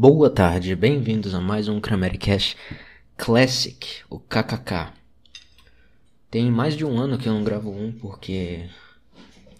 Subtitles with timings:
[0.00, 2.56] Boa tarde, bem-vindos a mais um Cramericast
[3.16, 4.92] Classic, o KKK.
[6.30, 8.70] Tem mais de um ano que eu não gravo um porque,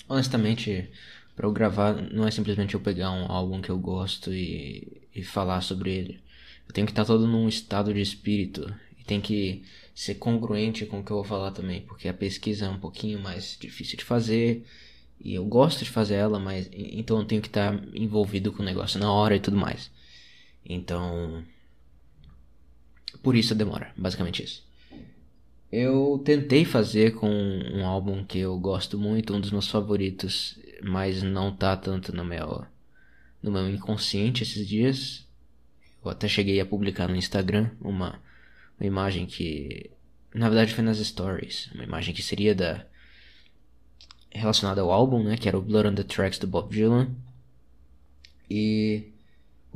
[0.09, 0.89] honestamente,
[1.35, 5.25] para eu gravar não é simplesmente eu pegar um álbum que eu gosto e, e
[5.25, 6.21] falar sobre ele.
[6.69, 11.01] Eu tenho que estar todo num estado de espírito e tem que ser congruente com
[11.01, 14.05] o que eu vou falar também, porque a pesquisa é um pouquinho mais difícil de
[14.05, 14.65] fazer
[15.21, 18.65] e eu gosto de fazer ela, mas então eu tenho que estar envolvido com o
[18.65, 19.91] negócio na hora e tudo mais.
[20.69, 21.43] Então,
[23.23, 24.67] por isso demora, basicamente isso.
[25.71, 31.23] Eu tentei fazer com um álbum que eu gosto muito, um dos meus favoritos, mas
[31.23, 32.67] não tá tanto no meu
[33.43, 35.27] no meu inconsciente esses dias.
[36.05, 38.21] Eu até cheguei a publicar no Instagram uma,
[38.79, 39.91] uma imagem que
[40.35, 42.87] na verdade foi nas stories, uma imagem que seria da
[44.31, 47.11] relacionada ao álbum, né, que era o Blood on the Tracks do Bob Dylan.
[48.51, 49.13] E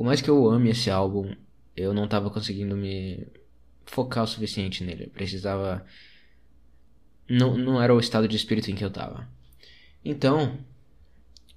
[0.02, 1.32] por mais que eu ame esse álbum,
[1.76, 3.24] eu não tava conseguindo me
[3.86, 5.04] focar o suficiente nele.
[5.04, 5.86] Eu precisava.
[7.30, 9.28] Não, não era o estado de espírito em que eu tava.
[10.04, 10.58] Então,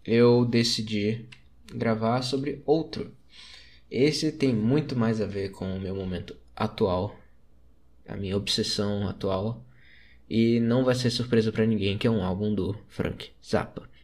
[0.05, 1.25] eu decidi
[1.73, 3.11] gravar sobre outro.
[3.89, 7.19] Esse tem muito mais a ver com o meu momento atual,
[8.07, 9.65] a minha obsessão atual,
[10.29, 13.94] e não vai ser surpresa para ninguém que é um álbum do Frank Zappa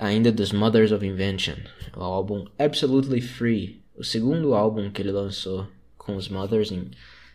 [0.00, 1.56] ainda dos Mothers of Invention,
[1.94, 6.90] o álbum Absolutely Free, o segundo álbum que ele lançou com os Mothers em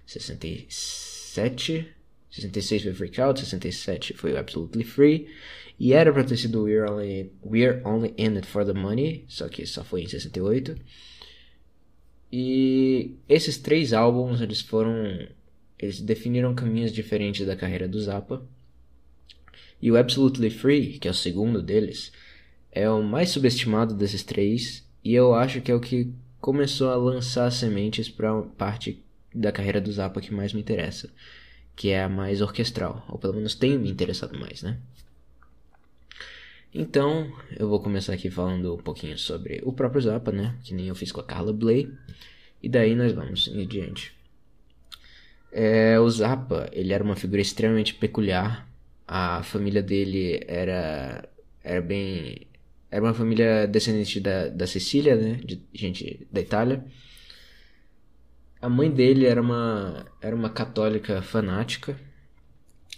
[0.08, 1.88] 67,
[2.31, 5.27] 66 foi Freak Out, 67 foi o Absolutely Free,
[5.80, 9.47] e era pra ter sido We're Only, We're Only In It For The Money, só
[9.47, 10.75] que só foi em 68.
[12.31, 15.27] E esses três álbuns, eles foram...
[15.77, 18.47] Eles definiram caminhos diferentes da carreira do Zappa.
[19.81, 22.11] E o Absolutely Free, que é o segundo deles,
[22.75, 26.97] é o mais subestimado desses três e eu acho que é o que começou a
[26.97, 29.02] lançar sementes para parte
[29.33, 31.09] da carreira do Zappa que mais me interessa,
[31.75, 34.77] que é a mais orquestral, ou pelo menos tem me interessado mais, né?
[36.73, 40.57] Então, eu vou começar aqui falando um pouquinho sobre o próprio Zappa, né?
[40.61, 41.89] Que nem eu fiz com a Carla Bley.
[42.61, 44.13] E daí nós vamos em diante.
[45.53, 48.67] É, o Zappa, ele era uma figura extremamente peculiar.
[49.07, 51.30] A família dele era,
[51.63, 52.45] era bem
[52.90, 55.40] era uma família descendente da, da Sicília, né?
[55.44, 56.86] De gente da Itália.
[58.62, 62.00] A mãe dele era uma, era uma católica fanática.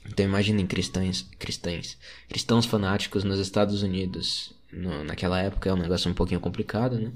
[0.07, 1.97] Então imaginem cristãos, cristãos,
[2.29, 4.53] cristãos fanáticos nos Estados Unidos.
[4.71, 7.11] No, naquela época é um negócio um pouquinho complicado, né?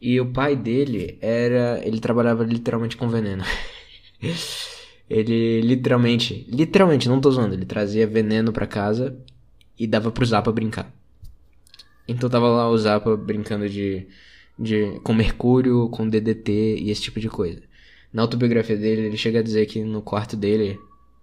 [0.00, 1.80] E o pai dele era.
[1.84, 3.44] Ele trabalhava literalmente com veneno.
[5.08, 6.46] ele literalmente.
[6.48, 7.54] Literalmente, não tô zoando.
[7.54, 9.16] Ele trazia veneno para casa
[9.78, 10.92] e dava pro Zappa brincar.
[12.06, 14.06] Então tava lá o Zappa brincando de,
[14.58, 17.62] de com mercúrio, com DDT e esse tipo de coisa.
[18.12, 20.78] Na autobiografia dele, ele chega a dizer que no quarto dele,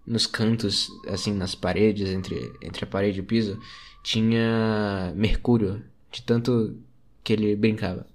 [0.05, 3.59] nos cantos, assim, nas paredes, entre, entre a parede e o piso,
[4.03, 5.81] tinha mercúrio,
[6.11, 6.77] de tanto
[7.23, 8.05] que ele brincava.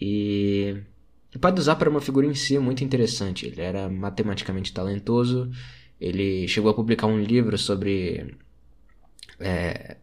[0.00, 0.76] E
[1.34, 3.46] o pai do Zappa era uma figura em si muito interessante.
[3.46, 5.50] Ele era matematicamente talentoso.
[6.00, 8.36] Ele chegou a publicar um livro sobre
[9.40, 9.96] é,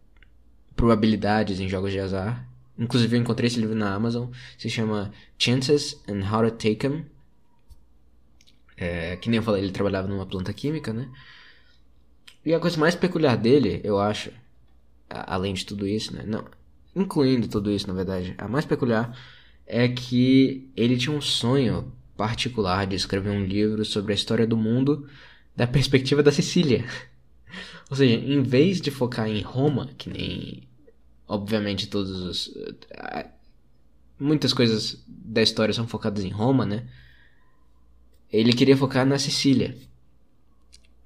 [0.76, 2.48] probabilidades em jogos de azar.
[2.78, 4.30] Inclusive eu encontrei esse livro na Amazon.
[4.58, 7.06] Se chama Chances and How to Take Them.
[8.78, 11.10] É, que nem eu falei, ele trabalhava numa planta química, né?
[12.46, 14.32] E a coisa mais peculiar dele, eu acho,
[15.10, 16.24] além de tudo isso, né?
[16.28, 16.46] Não,
[16.96, 19.18] incluindo tudo isso, na verdade, a mais peculiar
[19.66, 24.56] é que ele tinha um sonho particular de escrever um livro sobre a história do
[24.56, 25.08] mundo
[25.56, 26.86] da perspectiva da Sicília.
[27.90, 30.65] Ou seja, em vez de focar em Roma, que nem
[31.28, 32.54] obviamente todos os
[34.20, 36.88] muitas coisas da história são focadas em Roma, né?
[38.32, 39.78] Ele queria focar na Sicília.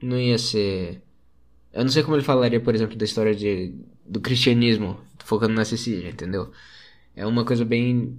[0.01, 1.01] Não ia ser
[1.73, 3.73] eu não sei como ele falaria, por exemplo, da história de,
[4.05, 6.51] do cristianismo focando na Sicília, entendeu?
[7.15, 8.17] É uma coisa bem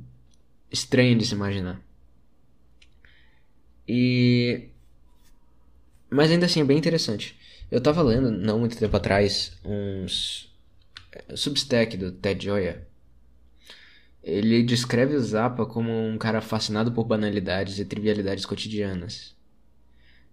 [0.71, 1.81] estranha de se imaginar.
[3.89, 4.69] E
[6.11, 7.37] mas ainda assim é bem interessante.
[7.71, 10.50] Eu tava lendo, não muito tempo atrás, uns.
[11.35, 12.87] Substack do Ted Joya.
[14.23, 19.35] Ele descreve o Zappa como um cara fascinado por banalidades e trivialidades cotidianas.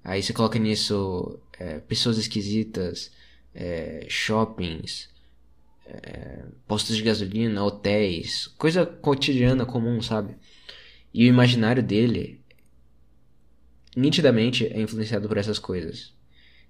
[0.04, 3.12] Aí você coloca nisso é, pessoas esquisitas,
[3.54, 5.10] é, shoppings,
[5.86, 10.36] é, postos de gasolina, hotéis, coisa cotidiana comum, sabe?
[11.14, 12.42] E o imaginário dele
[13.96, 16.14] nitidamente é influenciado por essas coisas.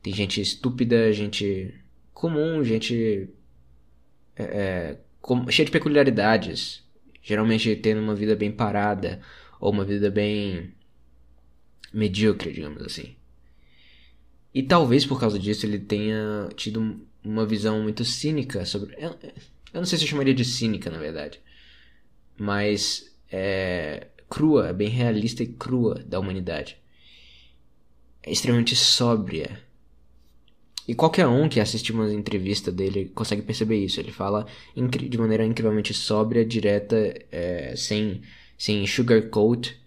[0.02, 1.74] Tem gente estúpida, gente
[2.14, 3.30] comum, gente
[4.38, 6.88] é, é, com, cheia de peculiaridades,
[7.28, 9.20] Geralmente tendo uma vida bem parada
[9.60, 10.74] ou uma vida bem
[11.94, 13.18] medíocre, digamos assim.
[14.54, 18.96] E talvez por causa disso ele tenha tido uma visão muito cínica sobre.
[18.98, 19.18] Eu,
[19.74, 21.42] não sei se eu chamaria de cínica, na verdade.
[22.38, 26.78] Mas é crua, bem realista e crua da humanidade.
[28.24, 29.62] É extremamente sóbria.
[30.88, 34.00] E qualquer um que assistir uma entrevista dele consegue perceber isso.
[34.00, 36.96] Ele fala de maneira incrivelmente sóbria, direta,
[37.32, 38.22] é, sem,
[38.58, 39.78] sem sugarcoat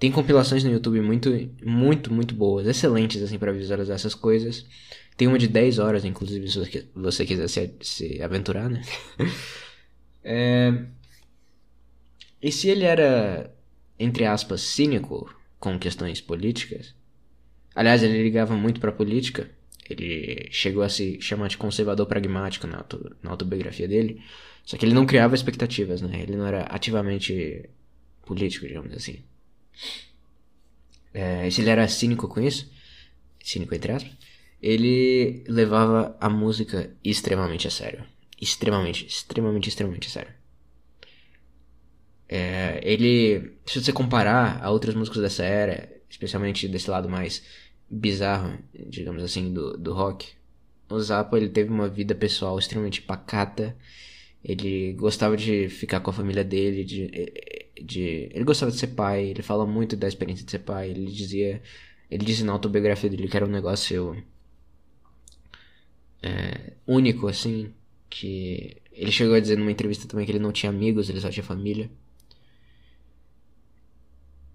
[0.00, 1.30] tem compilações no YouTube muito,
[1.62, 4.64] muito, muito boas, excelentes assim para visualizar essas coisas.
[5.14, 8.80] Tem uma de 10 horas, inclusive, se você quiser se, se aventurar, né?
[10.24, 10.86] é...
[12.42, 13.54] E se ele era,
[13.98, 16.94] entre aspas, cínico com questões políticas?
[17.74, 19.50] Aliás, ele ligava muito pra política.
[19.90, 24.22] Ele chegou a se chamar de conservador pragmático na, auto, na autobiografia dele.
[24.64, 26.22] Só que ele não criava expectativas, né?
[26.22, 27.68] Ele não era ativamente
[28.24, 29.24] político, digamos assim.
[31.12, 32.70] É, se ele era cínico com isso,
[33.42, 34.12] cínico entre aspas,
[34.62, 38.04] ele levava a música extremamente a sério.
[38.40, 40.32] Extremamente, extremamente, extremamente a sério.
[42.28, 47.42] É, ele, se você comparar a outros músicos dessa era, especialmente desse lado mais
[47.90, 50.28] bizarro, digamos assim, do, do rock,
[50.90, 53.76] o Zappa ele teve uma vida pessoal extremamente pacata.
[54.42, 57.06] Ele gostava de ficar com a família dele, de,
[57.82, 61.06] de ele gostava de ser pai, ele fala muito da experiência de ser pai, ele
[61.06, 61.62] dizia,
[62.10, 64.16] ele disse na autobiografia dele que era um negócio
[66.22, 67.72] é, único assim,
[68.08, 71.30] que ele chegou a dizer numa entrevista também que ele não tinha amigos, ele só
[71.30, 71.90] tinha família.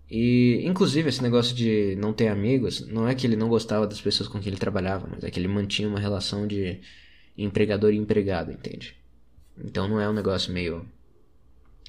[0.09, 3.99] E, inclusive, esse negócio de não ter amigos, não é que ele não gostava das
[3.99, 6.79] pessoas com quem ele trabalhava, mas é que ele mantinha uma relação de
[7.37, 8.95] empregador e empregado, entende?
[9.57, 10.85] Então não é um negócio meio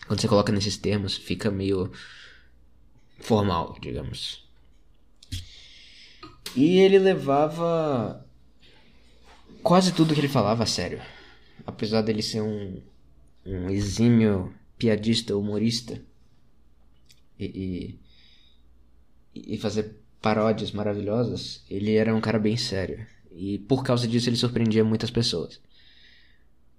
[0.07, 1.91] quando você coloca nesses termos, fica meio
[3.19, 4.45] formal, digamos.
[6.55, 8.25] E ele levava
[9.63, 11.03] quase tudo que ele falava a sério.
[11.67, 12.81] Apesar dele ser um,
[13.45, 16.01] um exímio piadista, humorista
[17.39, 17.99] e, e,
[19.47, 23.07] e fazer paródias maravilhosas, ele era um cara bem sério.
[23.31, 25.61] E por causa disso ele surpreendia muitas pessoas.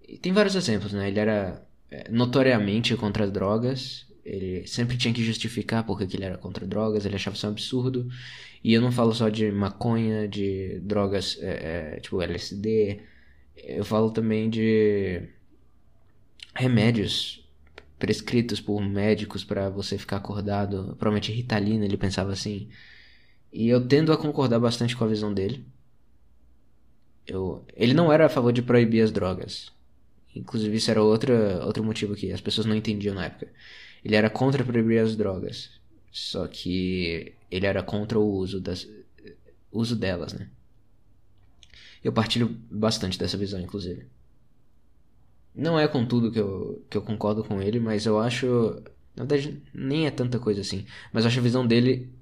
[0.07, 1.07] E tem vários exemplos, né?
[1.07, 1.61] Ele era
[1.91, 4.05] é, notoriamente contra as drogas.
[4.25, 8.09] Ele sempre tinha que justificar porque ele era contra drogas, ele achava isso um absurdo.
[8.63, 12.99] E eu não falo só de maconha, de drogas é, é, tipo LSD,
[13.55, 15.21] eu falo também de
[16.55, 17.46] remédios
[17.97, 20.95] prescritos por médicos para você ficar acordado.
[20.99, 22.69] Provavelmente Ritalina, ele pensava assim.
[23.51, 25.65] E eu tendo a concordar bastante com a visão dele.
[27.25, 29.71] Eu, ele não era a favor de proibir as drogas.
[30.35, 33.51] Inclusive, isso era outra, outro motivo que as pessoas não entendiam na época.
[34.03, 35.71] Ele era contra proibir as drogas.
[36.11, 38.87] Só que ele era contra o uso, das,
[39.71, 40.49] uso delas, né?
[42.03, 44.07] Eu partilho bastante dessa visão, inclusive.
[45.57, 48.47] Não é com tudo que eu, que eu concordo com ele, mas eu acho.
[49.15, 50.85] Na verdade, nem é tanta coisa assim.
[51.11, 52.13] Mas eu acho a visão dele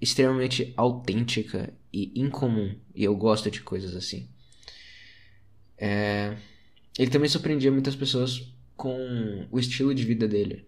[0.00, 2.76] extremamente autêntica e incomum.
[2.94, 4.28] E eu gosto de coisas assim.
[5.76, 6.36] É.
[6.96, 10.64] Ele também surpreendia muitas pessoas com o estilo de vida dele.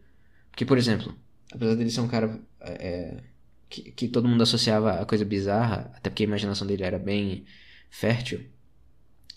[0.51, 1.15] Porque, por exemplo,
[1.53, 3.23] apesar dele ser um cara é,
[3.69, 7.45] que, que todo mundo associava a coisa bizarra, até porque a imaginação dele era bem
[7.89, 8.45] fértil,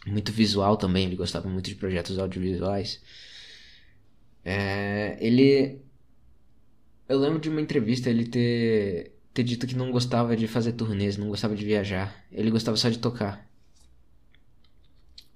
[0.05, 3.01] muito visual também, ele gostava muito de projetos audiovisuais.
[4.43, 5.81] É, ele.
[7.07, 11.17] Eu lembro de uma entrevista ele ter, ter dito que não gostava de fazer turnês,
[11.17, 13.47] não gostava de viajar, ele gostava só de tocar.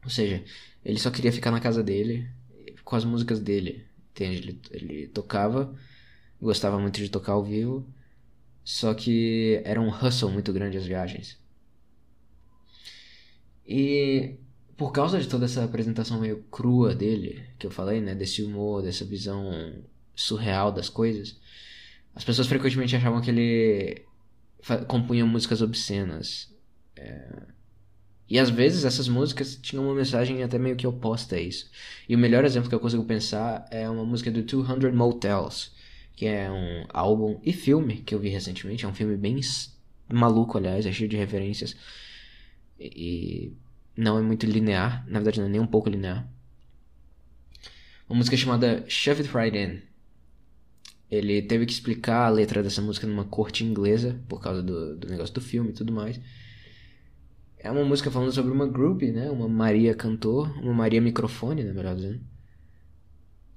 [0.03, 0.43] Ou seja,
[0.83, 2.29] ele só queria ficar na casa dele
[2.83, 3.85] com as músicas dele.
[4.11, 4.37] Entende?
[4.37, 5.75] Ele, ele tocava,
[6.41, 7.87] gostava muito de tocar ao vivo,
[8.63, 11.39] só que era um hustle muito grande as viagens.
[13.67, 14.37] E
[14.77, 18.83] por causa de toda essa apresentação meio crua dele, que eu falei, né, desse humor,
[18.83, 19.73] dessa visão
[20.15, 21.35] surreal das coisas,
[22.15, 24.05] as pessoas frequentemente achavam que ele
[24.87, 26.53] compunha músicas obscenas.
[26.95, 27.57] É
[28.29, 31.69] e às vezes essas músicas tinham uma mensagem até meio que oposta a isso.
[32.09, 35.71] E o melhor exemplo que eu consigo pensar é uma música do 200 Motels,
[36.15, 38.83] que é um álbum e filme que eu vi recentemente.
[38.83, 39.39] É um filme bem
[40.11, 41.75] maluco, aliás, é cheio de referências.
[42.77, 43.53] E
[43.97, 46.27] não é muito linear, na verdade não é nem um pouco linear.
[48.07, 49.81] Uma música chamada Shove It Right In.
[51.09, 55.09] Ele teve que explicar a letra dessa música numa corte inglesa, por causa do, do
[55.09, 56.19] negócio do filme e tudo mais.
[57.57, 59.29] É uma música falando sobre uma group, né?
[59.29, 62.21] Uma Maria cantor, uma Maria microfone, na melhor dizendo.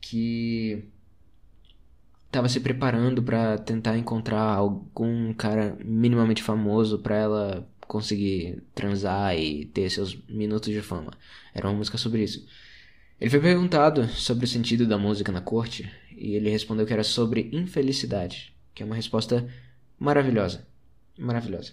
[0.01, 0.89] Que
[2.31, 9.65] tava se preparando para tentar encontrar algum cara minimamente famoso para ela conseguir transar e
[9.67, 11.13] ter seus minutos de fama.
[11.53, 12.47] Era uma música sobre isso.
[13.21, 17.03] Ele foi perguntado sobre o sentido da música na corte e ele respondeu que era
[17.03, 19.53] sobre infelicidade, que é uma resposta
[19.99, 20.69] maravilhosa.
[21.19, 21.73] Maravilhosa.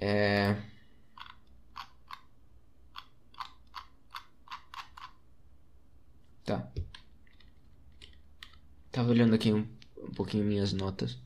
[0.00, 0.56] É...
[6.46, 6.72] Tá.
[8.90, 11.18] Tava olhando aqui um, um pouquinho minhas notas.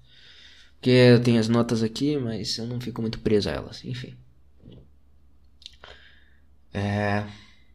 [0.84, 3.82] Porque eu tenho as notas aqui, mas eu não fico muito preso a elas.
[3.86, 4.14] Enfim.
[6.74, 7.24] É...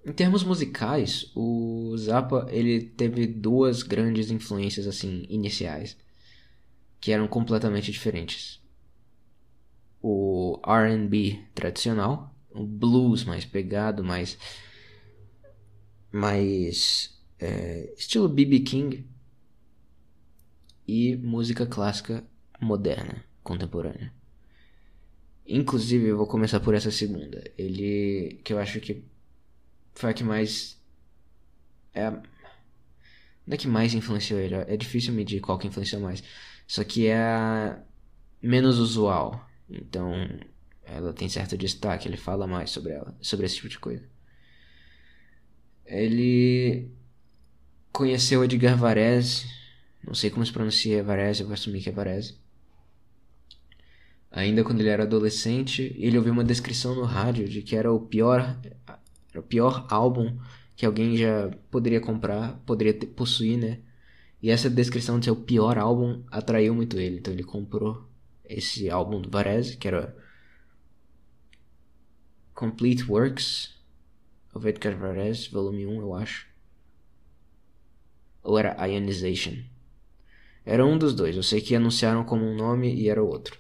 [0.06, 5.98] Em termos musicais, o Zappa ele teve duas grandes influências assim iniciais
[7.02, 8.62] que eram completamente diferentes.
[10.00, 14.38] O R&B tradicional, o blues mais pegado, mais
[16.12, 18.60] mais é, estilo B.B.
[18.60, 19.10] King
[20.88, 22.24] e música clássica
[22.60, 24.14] moderna, contemporânea.
[25.48, 27.44] Inclusive, eu vou começar por essa segunda.
[27.58, 29.04] Ele que eu acho que
[29.94, 30.80] foi a que mais
[31.94, 36.24] é não é que mais influenciou ele, é difícil medir qual que influenciou mais.
[36.68, 37.82] Só que é a
[38.42, 39.44] menos usual.
[39.68, 40.14] Então,
[40.84, 44.04] ela tem certo destaque, ele fala mais sobre ela, sobre esse tipo de coisa.
[45.86, 46.92] Ele
[47.92, 49.48] conheceu Edgar Varese,
[50.04, 52.38] não sei como se pronuncia Varese, eu vou assumir que é Varese.
[54.32, 58.00] Ainda quando ele era adolescente, ele ouviu uma descrição no rádio de que era o
[58.00, 58.60] pior,
[59.32, 60.38] era o pior álbum
[60.76, 63.80] que alguém já poderia comprar, poderia ter, possuir, né?
[64.42, 67.18] E essa descrição de ser o pior álbum atraiu muito ele.
[67.18, 68.08] Então ele comprou
[68.46, 70.16] esse álbum do Varese, que era
[72.54, 73.76] Complete Works
[74.54, 76.48] of Edgar Varese, volume 1, eu acho.
[78.44, 79.64] Ou era Ionization.
[80.66, 81.36] Era um dos dois.
[81.36, 83.60] Eu sei que anunciaram como um nome e era o outro.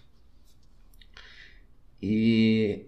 [2.01, 2.85] E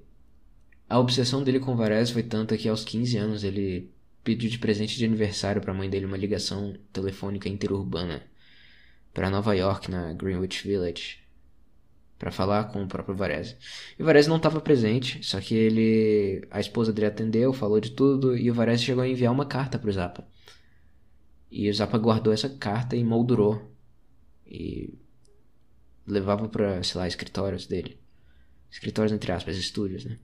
[0.89, 3.91] a obsessão dele com Varese foi tanta que aos 15 anos ele
[4.23, 8.23] pediu de presente de aniversário para a mãe dele uma ligação telefônica interurbana
[9.13, 11.19] para Nova York, na Greenwich Village,
[12.17, 13.57] para falar com o próprio Varese.
[13.97, 17.91] E o Varese não estava presente, só que ele, a esposa dele atendeu, falou de
[17.91, 20.27] tudo e o Varese chegou a enviar uma carta para o Zappa.
[21.49, 23.75] E o Zappa guardou essa carta e moldurou
[24.45, 24.93] e
[26.07, 28.00] levava para, sei lá, escritórios dele.
[28.71, 30.17] Escritórios entre aspas, estúdios, né?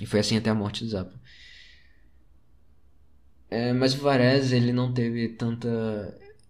[0.00, 1.20] E foi assim até a morte do Zappa.
[3.50, 5.68] É, mas o Varese, ele não teve tanta.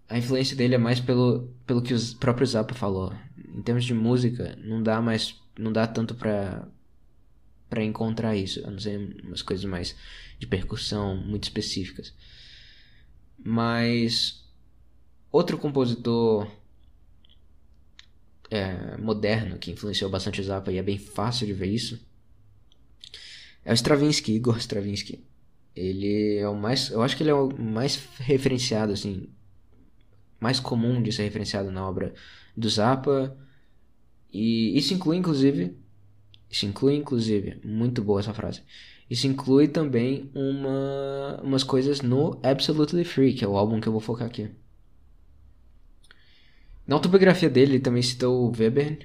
[0.08, 3.12] A influência dele é mais pelo, pelo que o próprio Zappa falou.
[3.54, 5.34] Em termos de música, não dá mais.
[5.58, 6.68] Não dá tanto pra.
[7.68, 8.64] pra encontrar isso.
[8.66, 9.96] A não ser umas coisas mais
[10.38, 12.14] de percussão muito específicas.
[13.42, 14.44] Mas.
[15.32, 16.46] Outro compositor.
[18.50, 22.04] É, moderno que influenciou bastante o Zappa e é bem fácil de ver isso.
[23.64, 25.24] É o Stravinsky, Igor Stravinsky.
[25.74, 26.90] Ele é o mais.
[26.90, 29.28] Eu acho que ele é o mais referenciado, assim.
[30.40, 32.14] Mais comum de ser referenciado na obra
[32.56, 33.36] do Zappa.
[34.32, 35.76] E isso inclui, inclusive.
[36.50, 37.60] Isso inclui, inclusive.
[37.64, 38.62] Muito boa essa frase.
[39.08, 43.92] Isso inclui também uma, umas coisas no Absolutely Free, que é o álbum que eu
[43.92, 44.50] vou focar aqui.
[46.90, 48.98] Na autobiografia dele, ele também citou o Webern,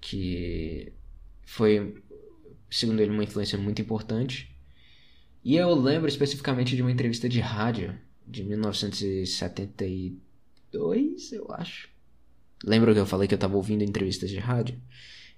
[0.00, 0.90] que
[1.44, 2.02] foi,
[2.70, 4.56] segundo ele, uma influência muito importante.
[5.44, 7.94] E eu lembro especificamente de uma entrevista de rádio
[8.26, 11.90] de 1972, eu acho.
[12.64, 14.80] Lembra que eu falei que eu estava ouvindo entrevistas de rádio?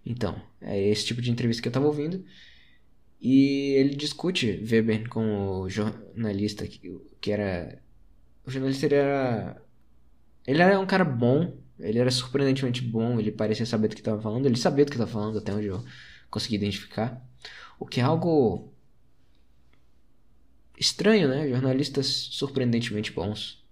[0.06, 2.24] Então, é esse tipo de entrevista que eu estava ouvindo.
[3.20, 7.82] E ele discute Weber com o jornalista que, que era.
[8.46, 9.60] O jornalista ele era.
[10.46, 14.20] Ele era um cara bom, ele era surpreendentemente bom, ele parecia saber do que estava
[14.20, 15.84] falando, ele sabia do que estava falando até onde eu
[16.30, 17.22] consegui identificar.
[17.78, 18.72] O que é algo
[20.82, 21.48] Estranho, né?
[21.48, 23.62] Jornalistas surpreendentemente bons.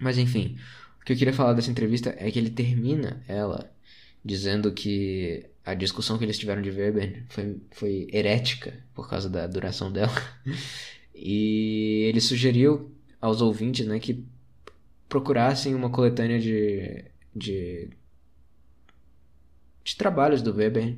[0.00, 0.56] Mas enfim,
[1.00, 3.70] o que eu queria falar dessa entrevista é que ele termina ela
[4.24, 9.46] dizendo que a discussão que eles tiveram de Weber foi, foi herética por causa da
[9.46, 10.12] duração dela.
[11.18, 14.22] E ele sugeriu aos ouvintes né, que
[15.08, 17.90] procurassem uma coletânea de, de,
[19.84, 20.96] de trabalhos do Weber,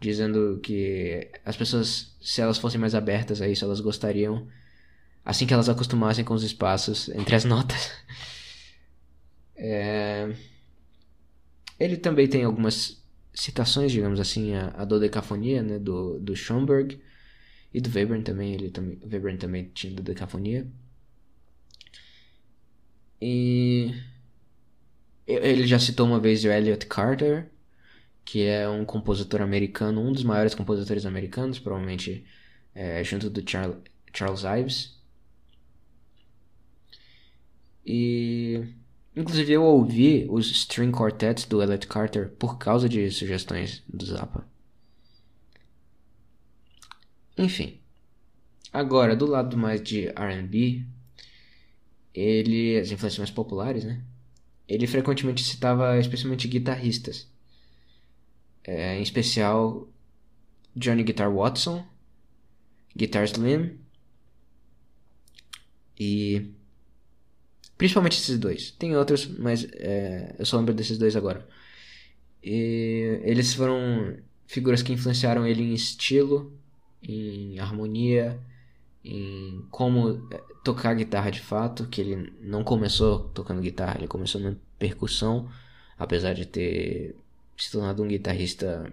[0.00, 4.48] dizendo que as pessoas, se elas fossem mais abertas a isso, elas gostariam
[5.24, 7.90] assim que elas acostumassem com os espaços entre as notas.
[9.62, 10.34] É...
[11.78, 16.98] Ele também tem algumas citações, digamos assim, a, a dodecafonia né, do, do Schoenberg
[17.72, 18.54] e do Webern também.
[18.54, 20.66] Ele também, Webern também tinha dodecafonia.
[23.20, 23.94] E
[25.26, 27.50] ele já citou uma vez o Elliot Carter,
[28.24, 32.24] que é um compositor americano, um dos maiores compositores americanos, provavelmente
[32.74, 33.76] é, junto do Char
[34.12, 35.00] Charles Ives.
[37.84, 38.64] E
[39.16, 44.46] inclusive eu ouvi os string quartets do Elliot Carter por causa de sugestões do Zappa.
[47.36, 47.80] Enfim.
[48.72, 50.84] Agora, do lado mais de R&B,
[52.14, 54.02] ele as influências mais populares, né?
[54.68, 57.28] Ele frequentemente citava especialmente guitarristas.
[58.64, 59.88] É, em especial
[60.76, 61.84] Johnny Guitar Watson,
[62.96, 63.78] Guitar Slim
[65.98, 66.52] e
[67.76, 68.70] principalmente esses dois.
[68.72, 71.46] Tem outros, mas é, eu só lembro desses dois agora.
[72.42, 76.52] E eles foram figuras que influenciaram ele em estilo,
[77.02, 78.40] em harmonia,
[79.04, 80.28] em como
[80.62, 85.48] tocar guitarra de fato, que ele não começou tocando guitarra, ele começou na percussão,
[85.98, 87.16] apesar de ter
[87.56, 88.90] se tornado um guitarrista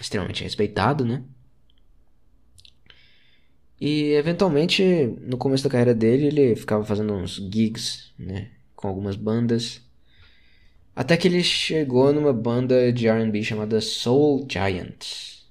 [0.00, 1.22] extremamente respeitado, né?
[3.80, 4.82] E eventualmente,
[5.22, 9.80] no começo da carreira dele, ele ficava fazendo uns gigs, né, com algumas bandas.
[10.96, 15.46] Até que ele chegou numa banda de R&B chamada Soul Giants.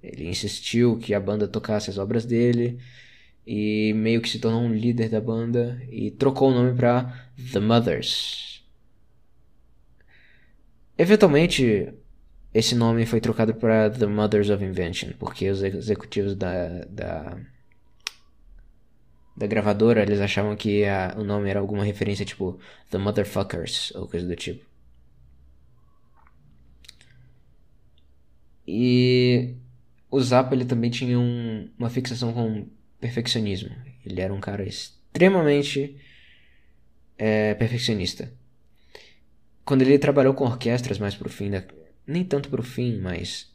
[0.00, 2.78] Ele insistiu que a banda tocasse as obras dele
[3.46, 7.60] e meio que se tornou um líder da banda e trocou o nome para The
[7.60, 8.64] Mothers.
[10.96, 11.92] Eventualmente,
[12.54, 17.38] esse nome foi trocado para The Mothers of Invention, porque os executivos da, da,
[19.36, 22.58] da gravadora eles achavam que a, o nome era alguma referência tipo
[22.90, 24.64] The Motherfuckers ou coisa do tipo.
[28.66, 29.56] E
[30.10, 32.68] o Zappa ele também tinha um, uma fixação com
[33.02, 33.74] perfeccionismo.
[34.06, 36.00] Ele era um cara extremamente
[37.18, 38.32] é, perfeccionista.
[39.64, 41.62] Quando ele trabalhou com orquestras mais pro fim da...
[42.06, 43.52] Nem tanto pro fim, mas...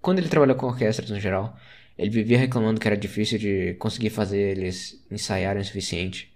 [0.00, 1.58] Quando ele trabalhou com orquestras no geral,
[1.96, 6.32] ele vivia reclamando que era difícil de conseguir fazer eles ensaiarem o suficiente.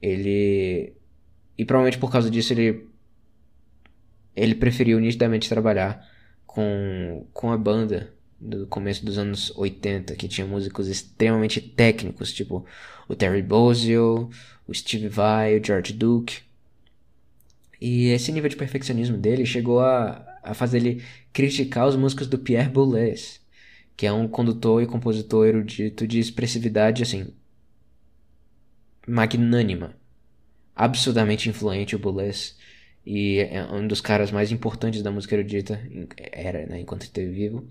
[0.00, 0.94] Ele...
[1.56, 2.88] E provavelmente por causa disso ele...
[4.34, 6.10] Ele preferiu nitidamente trabalhar
[6.46, 8.13] com, com a banda
[8.44, 12.64] do começo dos anos 80, que tinha músicos extremamente técnicos, tipo
[13.08, 14.30] o Terry Bozzio,
[14.66, 16.40] o Steve Vai, o George Duke.
[17.80, 21.02] E esse nível de perfeccionismo dele chegou a, a fazer ele
[21.32, 23.40] criticar os músicos do Pierre Boulez,
[23.96, 27.28] que é um condutor e compositor erudito de expressividade, assim,
[29.06, 29.96] magnânima.
[30.76, 32.56] Absurdamente influente o Boulez.
[33.06, 35.80] E é um dos caras mais importantes da música erudita,
[36.32, 37.68] era, né, enquanto esteve vivo.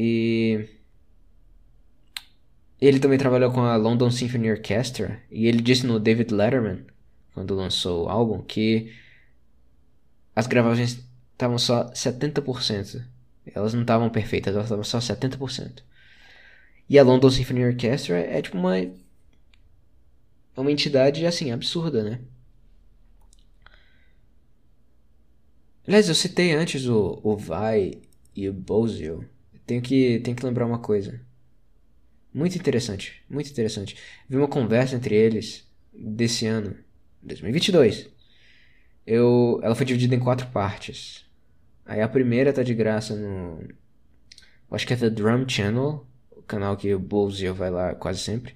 [0.00, 0.64] E
[2.80, 6.86] ele também trabalhou com a London Symphony Orchestra e ele disse no David Letterman,
[7.34, 8.94] quando lançou o álbum, que
[10.36, 13.04] as gravações estavam só 70%.
[13.52, 15.82] Elas não estavam perfeitas, elas estavam só 70%.
[16.88, 18.74] E a London Symphony Orchestra é tipo uma
[20.56, 22.20] uma entidade assim absurda, né?
[25.88, 28.00] Aliás, eu citei antes o, o Vai
[28.36, 29.28] e o Bozio.
[29.68, 31.20] Tenho que, tenho que lembrar uma coisa.
[32.32, 33.98] Muito interessante, muito interessante.
[34.26, 36.74] Vi uma conversa entre eles desse ano,
[37.22, 38.08] 2022.
[39.06, 41.26] Eu, ela foi dividida em quatro partes.
[41.84, 43.62] Aí a primeira tá de graça no.
[44.70, 48.54] Acho que é The Drum Channel, o canal que o Bowser vai lá quase sempre.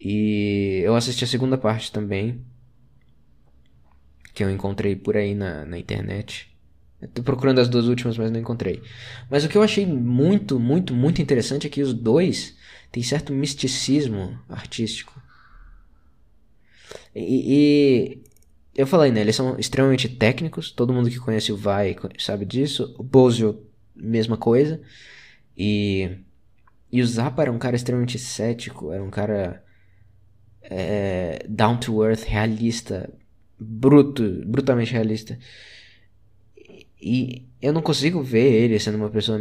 [0.00, 2.44] E eu assisti a segunda parte também,
[4.32, 6.49] que eu encontrei por aí na, na internet.
[7.08, 8.82] Tô procurando as duas últimas, mas não encontrei.
[9.30, 12.56] Mas o que eu achei muito, muito, muito interessante é que os dois
[12.92, 15.20] têm certo misticismo artístico.
[17.14, 18.22] E, e
[18.74, 19.20] eu falei, né?
[19.20, 20.70] Eles são extremamente técnicos.
[20.70, 22.94] Todo mundo que conhece o Vai sabe disso.
[22.98, 24.80] O Bozio, mesma coisa.
[25.56, 26.18] E,
[26.92, 28.92] e o Zappa era um cara extremamente cético.
[28.92, 29.64] Era um cara
[30.62, 33.10] é, down to earth, realista,
[33.58, 35.38] bruto, brutalmente realista.
[37.00, 39.38] E eu não consigo ver ele sendo uma pessoa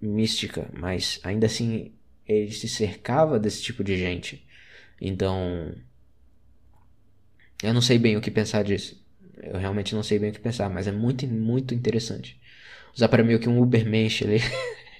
[0.00, 1.92] mística, mas ainda assim
[2.26, 4.46] ele se cercava desse tipo de gente.
[5.00, 5.74] Então.
[7.62, 9.02] Eu não sei bem o que pensar disso.
[9.42, 12.40] Eu realmente não sei bem o que pensar, mas é muito, muito interessante.
[12.94, 14.40] Usar para meio que um Ubermensch ali.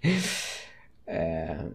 [1.06, 1.66] é...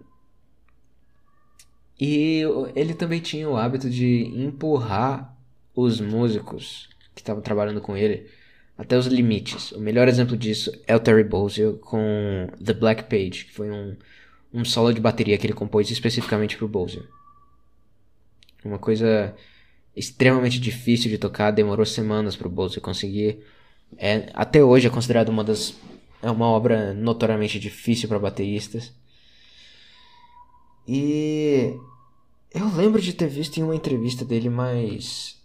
[1.99, 2.43] E
[2.75, 5.37] ele também tinha o hábito de empurrar
[5.75, 8.29] os músicos que estavam trabalhando com ele
[8.79, 9.73] até os limites.
[9.73, 13.97] O melhor exemplo disso é o Terry Bozzio com The Black Page, que foi um,
[14.53, 17.05] um solo de bateria que ele compôs especificamente para o Bozzio.
[18.63, 19.35] Uma coisa
[19.93, 23.43] extremamente difícil de tocar, demorou semanas pro Bozo conseguir.
[23.97, 25.75] É, até hoje é considerado uma das
[26.21, 28.93] é uma obra notoriamente difícil para bateristas.
[30.87, 31.75] E
[32.53, 35.37] eu lembro de ter visto em uma entrevista dele mais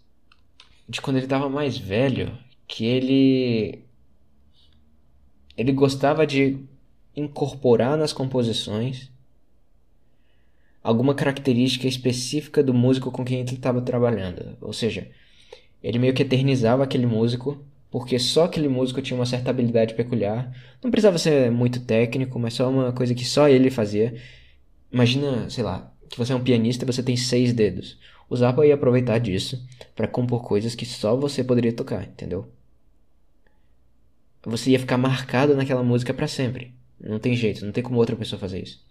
[0.89, 3.85] de quando ele tava mais velho, que ele
[5.57, 6.59] ele gostava de
[7.17, 9.11] incorporar nas composições
[10.83, 14.59] alguma característica específica do músico com quem ele estava trabalhando.
[14.61, 15.09] Ou seja,
[15.83, 20.53] ele meio que eternizava aquele músico, porque só aquele músico tinha uma certa habilidade peculiar.
[20.83, 24.15] Não precisava ser muito técnico, mas só uma coisa que só ele fazia.
[24.93, 27.99] Imagina, sei lá, que você é um pianista e você tem seis dedos.
[28.29, 32.51] O Zappa ia aproveitar disso para compor coisas que só você poderia tocar, entendeu?
[34.47, 36.75] Você ia ficar marcado naquela música para sempre.
[37.01, 38.85] Não tem jeito, não tem como outra pessoa fazer isso.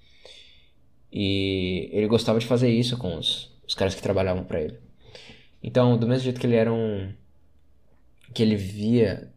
[1.11, 4.79] E ele gostava de fazer isso com os, os caras que trabalhavam para ele.
[5.61, 7.13] Então, do mesmo jeito que ele era um.
[8.33, 9.31] que ele via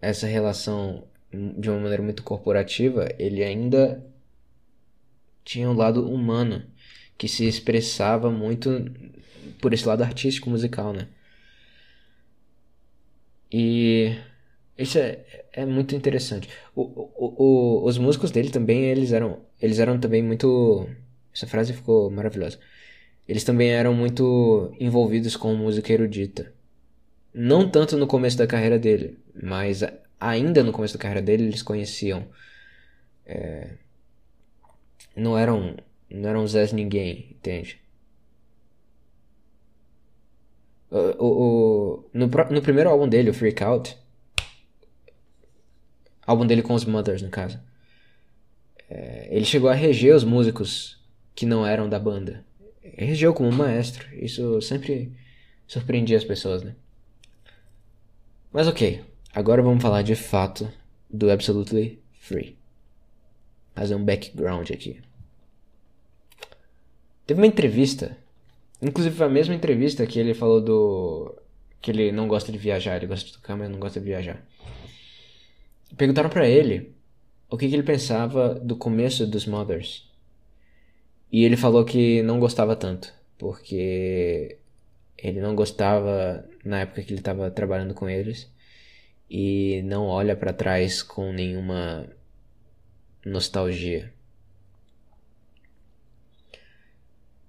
[0.00, 4.04] essa relação de uma maneira muito corporativa, ele ainda
[5.44, 6.64] tinha um lado humano
[7.18, 8.70] que se expressava muito
[9.60, 11.08] por esse lado artístico musical, né?
[13.50, 14.16] E
[14.78, 16.48] isso é, é muito interessante.
[16.74, 20.88] O, o, o, os músicos dele também, eles eram, eles eram também muito
[21.34, 22.58] essa frase ficou maravilhosa.
[23.28, 26.52] Eles também eram muito envolvidos com música erudita.
[27.34, 29.82] Não tanto no começo da carreira dele, mas
[30.20, 32.26] ainda no começo da carreira dele eles conheciam.
[33.26, 33.70] É,
[35.16, 35.76] não eram
[36.10, 37.80] não eram Zés ninguém, entende?
[40.90, 43.98] O, o, o, no, no primeiro álbum dele, o Freak Out,
[46.26, 47.60] álbum dele com os Mothers, no caso,
[48.88, 50.98] é, ele chegou a reger os músicos
[51.34, 52.44] que não eram da banda.
[52.82, 54.06] Regeu como maestro.
[54.14, 55.12] Isso sempre
[55.66, 56.74] surpreendia as pessoas, né?
[58.52, 59.02] Mas ok,
[59.34, 60.70] agora vamos falar de fato
[61.10, 62.56] do Absolutely Free.
[63.74, 65.00] Fazer um background aqui.
[67.26, 68.16] Teve uma entrevista,
[68.80, 71.34] inclusive a mesma entrevista que ele falou do.
[71.80, 74.40] que ele não gosta de viajar, ele gosta de tocar, mas não gosta de viajar.
[75.96, 76.94] Perguntaram para ele
[77.48, 80.10] o que, que ele pensava do começo dos Mothers.
[81.30, 84.58] E ele falou que não gostava tanto, porque
[85.18, 88.50] ele não gostava na época que ele estava trabalhando com eles
[89.28, 92.08] e não olha para trás com nenhuma
[93.24, 94.12] nostalgia.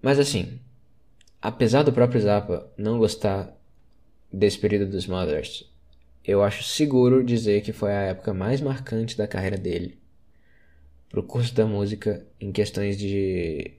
[0.01, 0.59] Mas assim,
[1.41, 3.55] apesar do próprio Zappa não gostar
[4.31, 5.69] desse período dos Mothers,
[6.27, 9.97] eu acho seguro dizer que foi a época mais marcante da carreira dele
[11.09, 13.71] pro curso da música em questões de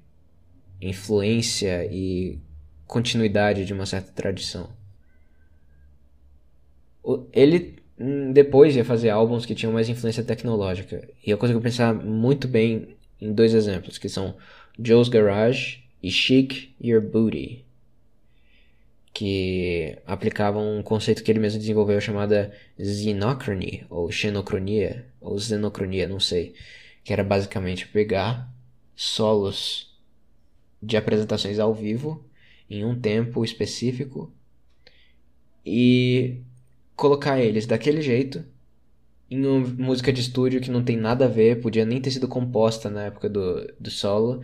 [0.80, 2.38] influência e
[2.87, 4.70] continuidade de uma certa tradição.
[7.35, 11.06] Ele hum, depois ia fazer álbuns que tinham mais influência tecnológica.
[11.24, 14.35] E eu consigo pensar muito bem em dois exemplos, que são
[14.82, 17.65] Joe's Garage e Chic Your Booty,
[19.16, 26.20] que aplicavam um conceito que ele mesmo desenvolveu chamada Xenochrony, ou Xenocronia, ou Xenocronia, não
[26.20, 26.55] sei
[27.02, 28.52] que era basicamente pegar
[28.94, 29.98] solos
[30.83, 32.26] de apresentações ao vivo
[32.68, 34.31] em um tempo específico
[35.64, 36.42] e
[36.94, 38.44] colocar eles daquele jeito
[39.31, 42.29] em uma música de estúdio que não tem nada a ver, podia nem ter sido
[42.29, 44.42] composta na época do, do solo,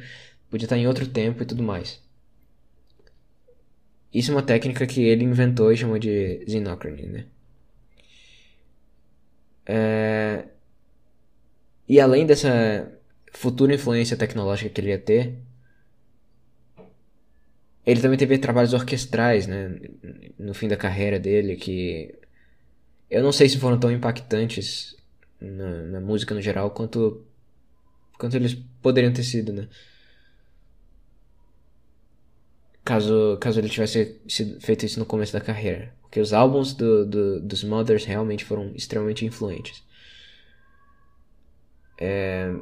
[0.48, 2.00] podia estar em outro tempo e tudo mais.
[4.12, 7.26] Isso é uma técnica que ele inventou e chamou de Xenochrony, né?
[9.66, 10.44] É...
[11.88, 12.92] E além dessa
[13.32, 15.38] futura influência tecnológica que ele ia ter,
[17.84, 19.80] ele também teve trabalhos orquestrais, né,
[20.38, 22.14] no fim da carreira dele, que
[23.10, 24.96] eu não sei se foram tão impactantes
[25.40, 27.26] na, na música no geral quanto
[28.18, 29.68] quanto eles poderiam ter sido, né?
[32.84, 35.94] Caso, caso ele tivesse sido, feito isso no começo da carreira.
[36.02, 39.82] Porque os álbuns do, do, dos Mothers realmente foram extremamente influentes.
[41.98, 42.52] É...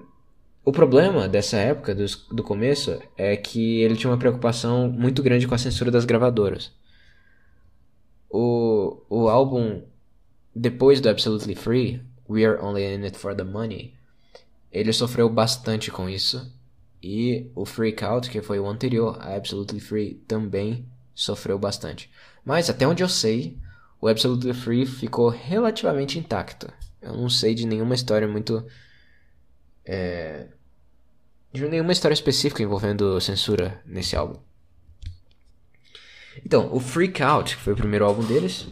[0.62, 5.48] O problema dessa época, do, do começo, é que ele tinha uma preocupação muito grande
[5.48, 6.70] com a censura das gravadoras.
[8.28, 9.82] O, o álbum,
[10.54, 13.94] depois do Absolutely Free, We Are Only In It For The Money,
[14.70, 16.52] ele sofreu bastante com isso.
[17.02, 22.10] E o Freak Out, que foi o anterior a Absolutely Free, também sofreu bastante.
[22.44, 23.58] Mas até onde eu sei,
[24.00, 26.70] o Absolutely Free ficou relativamente intacto.
[27.00, 28.66] Eu não sei de nenhuma história muito
[29.84, 30.46] é,
[31.52, 34.38] de nenhuma história específica envolvendo censura nesse álbum.
[36.44, 38.68] Então, o Freak Out, que foi o primeiro álbum deles,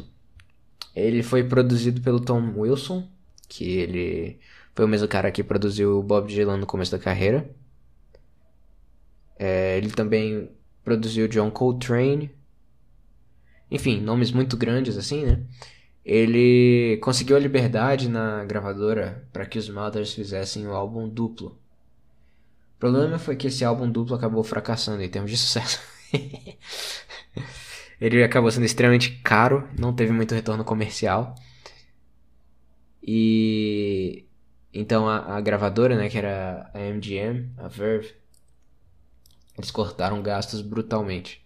[0.94, 3.08] ele foi produzido pelo Tom Wilson,
[3.48, 4.38] que ele
[4.74, 7.50] foi o mesmo cara que produziu o Bob Dylan no começo da carreira.
[9.38, 10.50] É, ele também
[10.84, 12.30] produziu John Coltrane.
[13.70, 15.42] Enfim, nomes muito grandes assim, né?
[16.04, 21.58] Ele conseguiu a liberdade na gravadora para que os Mothers fizessem o um álbum duplo.
[22.76, 25.80] O problema foi que esse álbum duplo acabou fracassando em termos de sucesso.
[28.00, 31.34] Ele acabou sendo extremamente caro, não teve muito retorno comercial.
[33.02, 34.24] E
[34.72, 38.14] então a, a gravadora, né, que era a MGM, a Verve,
[39.58, 41.44] eles cortaram gastos brutalmente.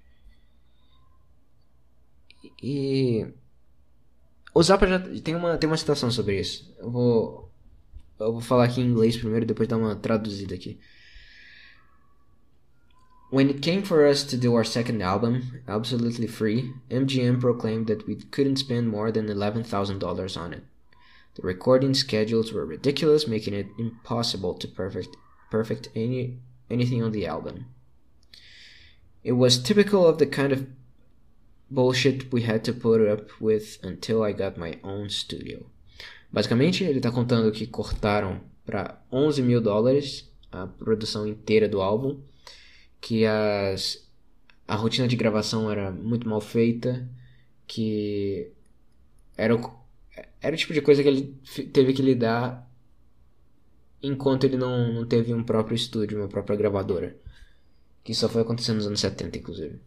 [2.63, 3.27] E
[4.55, 6.73] o Zappa já tem uma tem uma citação sobre isso.
[6.79, 7.53] Eu vou
[8.21, 10.79] eu vou falar aqui em inglês primeiro, depois dar uma traduzida aqui.
[13.33, 18.07] When it came for us to do our second album, Absolutely Free, MGM proclaimed that
[18.07, 20.63] we couldn't spend more than $11,000 on it.
[21.37, 25.17] The recording schedules were ridiculous, making it impossible to perfect
[25.51, 27.65] perfect any anything on the album.
[29.25, 30.67] It was typical of the kind of
[31.71, 35.67] bullshit we had to put up with until I got my own studio.
[36.31, 42.21] Basicamente, ele está contando que cortaram para 11 mil dólares a produção inteira do álbum
[43.03, 44.09] que as,
[44.67, 47.07] a rotina de gravação era muito mal feita,
[47.67, 48.51] que
[49.37, 49.71] era o,
[50.41, 51.35] era o tipo de coisa que ele
[51.73, 52.71] teve que lidar
[54.01, 57.17] enquanto ele não, não teve um próprio estúdio, uma própria gravadora.
[58.05, 59.81] Que só foi acontecendo nos anos 70, inclusive.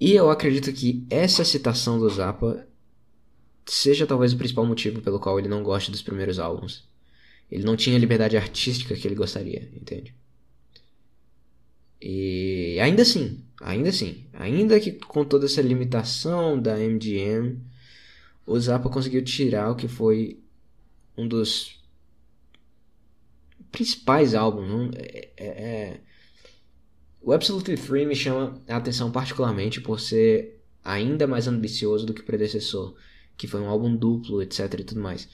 [0.00, 2.66] E eu acredito que essa citação do Zappa
[3.66, 6.88] seja talvez o principal motivo pelo qual ele não gosta dos primeiros álbuns.
[7.50, 10.14] Ele não tinha a liberdade artística que ele gostaria, entende?
[12.00, 17.58] E ainda assim, ainda assim, ainda que com toda essa limitação da MGM,
[18.46, 20.38] o Zappa conseguiu tirar o que foi
[21.16, 21.77] um dos
[23.70, 24.94] principais álbuns.
[24.96, 26.00] É, é, é...
[27.20, 32.20] O Absolutely Free me chama a atenção particularmente por ser ainda mais ambicioso do que
[32.20, 32.94] o predecessor,
[33.36, 35.28] que foi um álbum duplo, etc e tudo mais.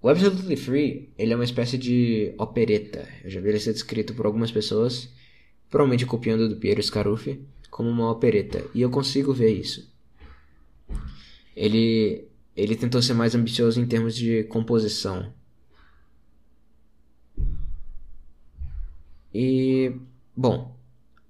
[0.00, 3.06] O Absolutely Free, ele é uma espécie de opereta.
[3.22, 5.10] Eu já vi ele ser descrito por algumas pessoas
[5.70, 9.88] provavelmente copiando do Piero Scaruffi, como uma opereta, e eu consigo ver isso.
[11.56, 12.24] Ele,
[12.56, 15.32] ele tentou ser mais ambicioso em termos de composição.
[19.32, 19.92] E,
[20.36, 20.76] bom,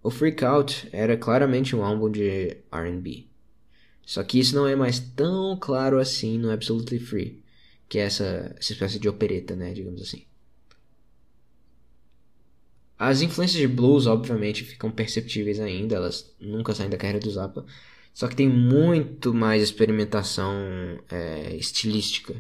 [0.03, 3.27] o Freak Out era claramente um álbum de R&B.
[4.05, 7.45] Só que isso não é mais tão claro assim no Absolutely Free,
[7.89, 10.25] que é essa, essa espécie de opereta, né, digamos assim.
[12.99, 17.65] As influências de blues, obviamente, ficam perceptíveis ainda, elas nunca saem da carreira do Zappa.
[18.13, 20.53] Só que tem muito mais experimentação
[21.11, 22.35] é, estilística.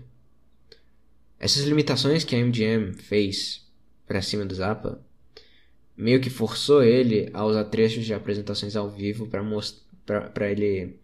[1.38, 3.66] Essas limitações que a MGM fez
[4.06, 5.00] para cima do Zappa
[6.00, 9.42] meio que forçou ele a usar trechos de apresentações ao vivo para
[10.30, 10.98] para ele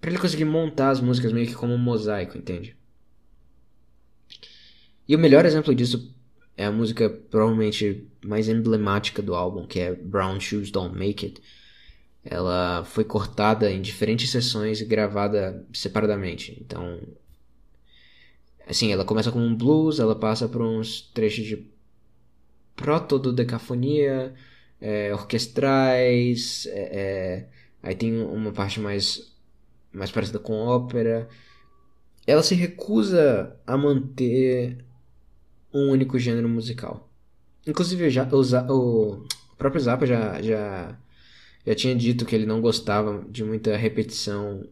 [0.00, 2.76] para ele conseguir montar as músicas meio que como um mosaico, entende?
[5.06, 6.14] E o melhor exemplo disso
[6.56, 11.42] é a música provavelmente mais emblemática do álbum, que é Brown Shoes Don't Make It.
[12.24, 16.58] Ela foi cortada em diferentes sessões e gravada separadamente.
[16.60, 17.00] Então,
[18.66, 21.77] assim, ela começa com um blues, ela passa por uns trechos de
[22.78, 24.32] proto-dodecafonia,
[24.80, 27.48] é, orquestrais, é, é,
[27.82, 29.34] aí tem uma parte mais,
[29.92, 31.28] mais parecida com ópera.
[32.26, 34.78] Ela se recusa a manter
[35.74, 37.10] um único gênero musical.
[37.66, 40.96] Inclusive, já, o, o próprio Zappa já, já,
[41.66, 44.68] já tinha dito que ele não gostava de muita repetição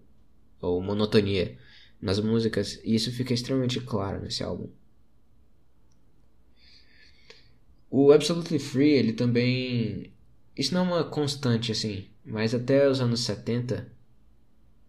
[0.61, 1.59] ou monotonia
[2.01, 4.69] nas músicas, e isso fica extremamente claro nesse álbum.
[7.91, 10.13] O Absolutely Free, ele também.
[10.57, 13.87] Isso não é uma constante assim, mas até os anos 70,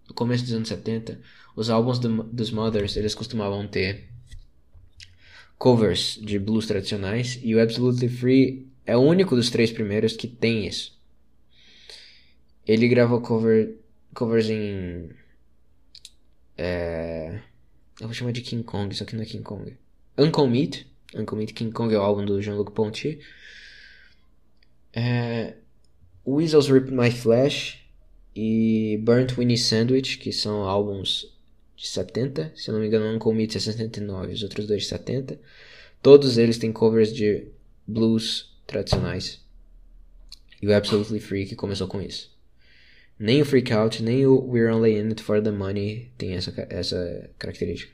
[0.07, 1.19] no começo dos anos 70,
[1.55, 4.07] os álbuns do, dos Mothers eles costumavam ter
[5.57, 10.27] covers de blues tradicionais e o Absolutely Free é o único dos três primeiros que
[10.27, 10.97] tem isso.
[12.65, 13.75] Ele gravou cover,
[14.13, 15.09] covers em.
[16.57, 17.39] É,
[17.99, 19.75] eu vou chamar de King Kong, só que não é King Kong.
[20.17, 20.87] Uncle Meat.
[21.15, 23.19] Uncle Meat King Kong é o álbum do Jean-Luc Ponty.
[24.93, 25.55] É,
[26.25, 27.79] Weasels Rip My Flesh
[28.35, 31.33] e Burnt Winnie Sandwich, que são álbuns
[31.75, 34.89] de 70, se eu não me engano, Uncle Meat é 69, os outros dois de
[34.89, 35.39] 70.
[36.01, 37.47] Todos eles têm covers de
[37.85, 39.39] blues tradicionais.
[40.61, 42.35] E o Absolutely Free que começou com isso.
[43.19, 46.53] Nem o Freak Out, nem o We're Only In It For The Money tem essa,
[46.69, 47.91] essa característica.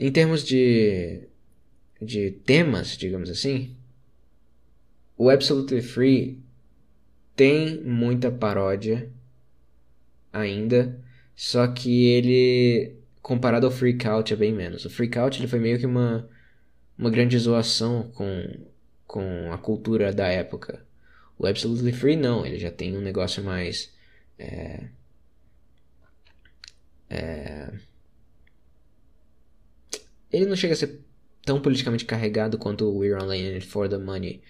[0.00, 1.28] Em, termos de,
[2.00, 3.76] de temas, digamos assim,
[5.14, 6.42] o Absolutely Free
[7.36, 9.10] tem muita paródia
[10.32, 10.98] ainda,
[11.36, 14.86] só que ele comparado ao Freak Out é bem menos.
[14.86, 16.26] O Freak Out ele foi meio que uma
[16.96, 18.66] uma grande zoação com
[19.06, 20.86] com a cultura da época.
[21.38, 23.92] O Absolutely Free não, ele já tem um negócio mais
[24.38, 24.88] é,
[27.10, 27.72] é,
[30.32, 31.00] ele não chega a ser
[31.44, 34.42] tão politicamente carregado quanto We're Only In It For The Money.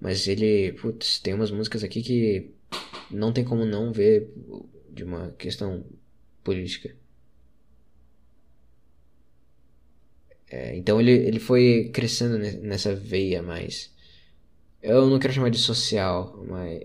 [0.00, 2.50] Mas ele, putz, tem umas músicas aqui que
[3.10, 4.32] não tem como não ver
[4.90, 5.84] de uma questão
[6.42, 6.94] política.
[10.50, 13.90] É, então ele, ele foi crescendo nessa veia mais.
[14.82, 16.82] Eu não quero chamar de social, mas.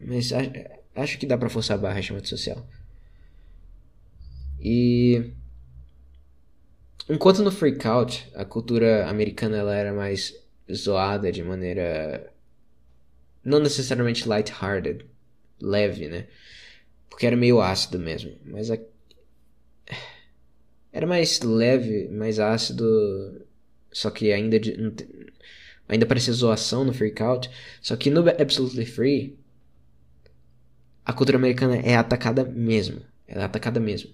[0.00, 0.30] Mas
[0.94, 2.66] acho que dá pra forçar a barra chamar de social.
[4.60, 5.32] E.
[7.08, 10.34] Enquanto no Freak Out, a cultura americana ela era mais
[10.72, 12.32] zoada de maneira.
[13.44, 15.06] Não necessariamente light-hearted,
[15.60, 16.26] leve, né?
[17.08, 18.32] Porque era meio ácido mesmo.
[18.44, 18.78] Mas a...
[20.92, 23.46] era mais leve, mais ácido.
[23.92, 24.58] Só que ainda.
[24.58, 24.76] De...
[25.88, 27.48] Ainda parecia zoação no Freak Out.
[27.80, 29.38] Só que no Absolutely Free.
[31.04, 33.00] A cultura americana é atacada mesmo.
[33.28, 34.10] Ela é atacada mesmo.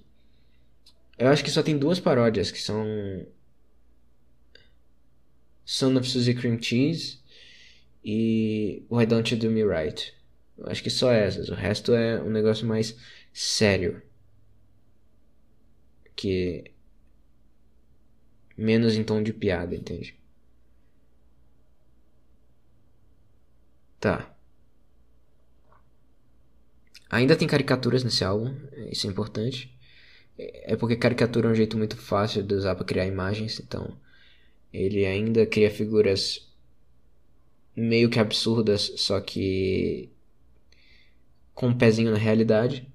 [1.23, 2.85] Eu acho que só tem duas paródias que são.
[5.65, 7.21] Son of Suzy Cream Cheese
[8.05, 10.13] e Why Don't You Do Me Right.
[10.59, 11.49] Eu acho que só essas.
[11.49, 12.97] O resto é um negócio mais
[13.33, 14.03] sério.
[16.17, 16.73] Que.
[18.57, 20.19] Menos em tom de piada, entende?
[24.01, 24.35] Tá.
[27.09, 28.57] Ainda tem caricaturas nesse álbum,
[28.91, 29.73] isso é importante.
[30.39, 33.97] É porque caricatura é um jeito muito fácil de usar para criar imagens, então
[34.73, 36.51] ele ainda cria figuras
[37.77, 40.11] meio que absurdas, só que
[41.55, 42.89] com um pezinho na realidade.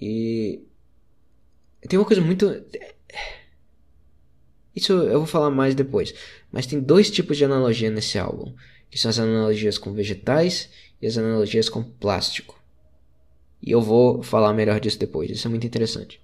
[0.00, 0.62] E
[1.88, 2.46] tem uma coisa muito.
[4.74, 6.14] Isso eu vou falar mais depois.
[6.50, 8.54] Mas tem dois tipos de analogia nesse álbum:
[8.90, 12.61] que são as analogias com vegetais e as analogias com plástico.
[13.62, 15.30] E eu vou falar melhor disso depois.
[15.30, 16.20] Isso é muito interessante.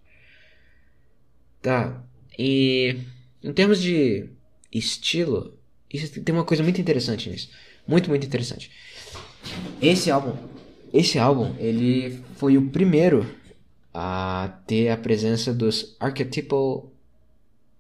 [1.63, 2.03] Tá.
[2.39, 2.97] E
[3.43, 4.29] em termos de
[4.73, 5.57] estilo,
[5.93, 7.51] isso tem uma coisa muito interessante nisso.
[7.87, 8.71] Muito, muito interessante.
[9.81, 10.37] Esse álbum
[10.93, 13.27] esse álbum, ele foi o primeiro
[13.93, 16.91] a ter a presença dos Archetypal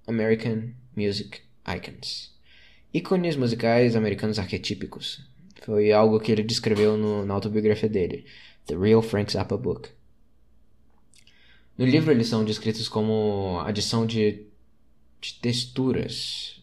[0.06, 2.34] American Music Icons.
[2.92, 5.26] Ícones musicais americanos arquetípicos.
[5.62, 8.26] Foi algo que ele descreveu no, na autobiografia dele,
[8.68, 9.88] The Real Frank Zappa Book.
[11.76, 14.46] No livro eles são descritos como adição de,
[15.20, 16.62] de texturas,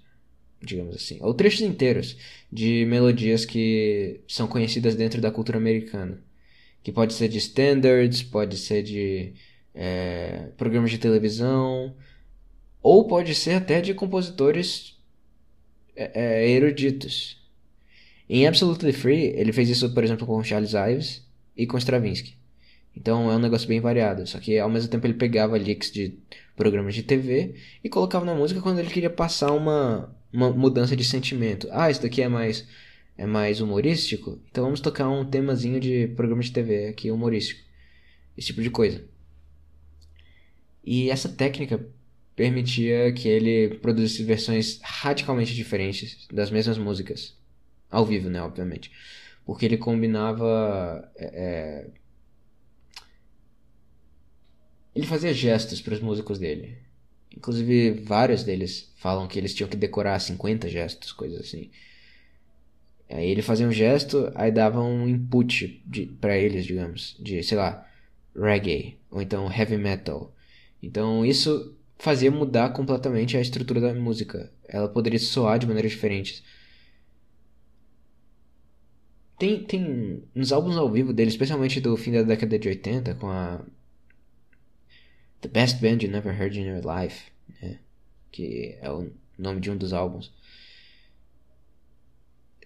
[0.61, 2.15] digamos assim, ou trechos inteiros
[2.51, 6.23] de melodias que são conhecidas dentro da cultura americana
[6.85, 9.33] que pode ser de standards, pode ser de
[9.73, 11.95] é, programas de televisão,
[12.79, 14.95] ou pode ser até de compositores
[15.95, 16.11] é,
[16.43, 17.43] é, eruditos.
[18.29, 21.24] Em Absolutely Free, ele fez isso, por exemplo, com Charles Ives
[21.55, 22.35] e com Stravinsky.
[22.95, 24.25] Então é um negócio bem variado.
[24.25, 26.17] Só que ao mesmo tempo ele pegava leaks de
[26.55, 31.03] programas de TV e colocava na música quando ele queria passar uma, uma mudança de
[31.03, 31.67] sentimento.
[31.71, 32.65] Ah, isso daqui é mais
[33.17, 37.61] é mais humorístico, então vamos tocar um temazinho de programa de TV aqui humorístico.
[38.37, 39.05] Esse tipo de coisa.
[40.83, 41.85] E essa técnica
[42.35, 47.33] permitia que ele produzisse versões radicalmente diferentes das mesmas músicas.
[47.89, 48.91] Ao vivo, né, obviamente.
[49.45, 51.11] Porque ele combinava.
[51.15, 51.87] É, é
[54.95, 56.77] ele fazia gestos para os músicos dele.
[57.35, 61.69] Inclusive, vários deles falam que eles tinham que decorar 50 gestos, coisas assim.
[63.09, 65.83] Aí ele fazia um gesto, aí dava um input
[66.21, 67.85] para eles, digamos, de, sei lá,
[68.35, 70.33] reggae, ou então heavy metal.
[70.81, 74.51] Então isso fazia mudar completamente a estrutura da música.
[74.67, 76.41] Ela poderia soar de maneiras diferentes.
[79.37, 83.29] Tem, tem nos álbuns ao vivo dele, especialmente do fim da década de 80, com
[83.29, 83.61] a
[85.41, 87.31] The Best Band You Never Heard in Your Life,
[87.61, 87.79] né?
[88.31, 90.31] que é o nome de um dos álbuns.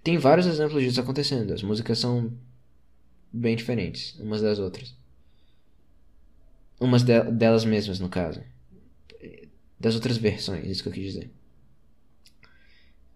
[0.04, 1.54] Tem vários exemplos disso acontecendo.
[1.54, 2.32] As músicas são
[3.32, 4.96] bem diferentes umas das outras.
[6.80, 8.42] Umas de delas mesmas, no caso.
[9.80, 11.32] Das outras versões, isso que eu quis dizer.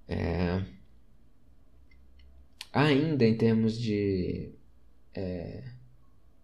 [0.08, 0.64] É...
[2.74, 4.50] ainda em termos de
[5.14, 5.64] é,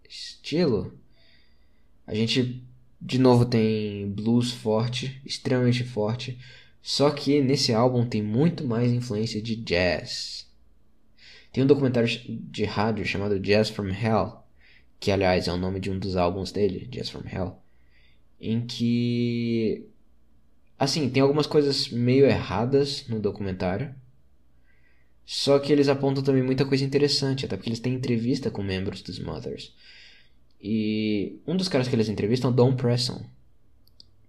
[0.08, 0.98] estilo,
[2.06, 2.64] a gente
[3.02, 6.38] de novo tem blues forte, extremamente forte,
[6.82, 10.48] só que nesse álbum tem muito mais influência de jazz.
[11.52, 14.44] Tem um documentário de rádio chamado Jazz from Hell,
[15.00, 17.58] que aliás é o nome de um dos álbuns dele, Jazz from Hell,
[18.40, 19.90] em que
[20.80, 23.94] assim, tem algumas coisas meio erradas no documentário.
[25.32, 29.04] Só que eles apontam também muita coisa interessante, até porque eles têm entrevista com membros
[29.04, 29.76] dos Mothers.
[30.60, 33.24] E um dos caras que eles entrevistam é o Don Preston.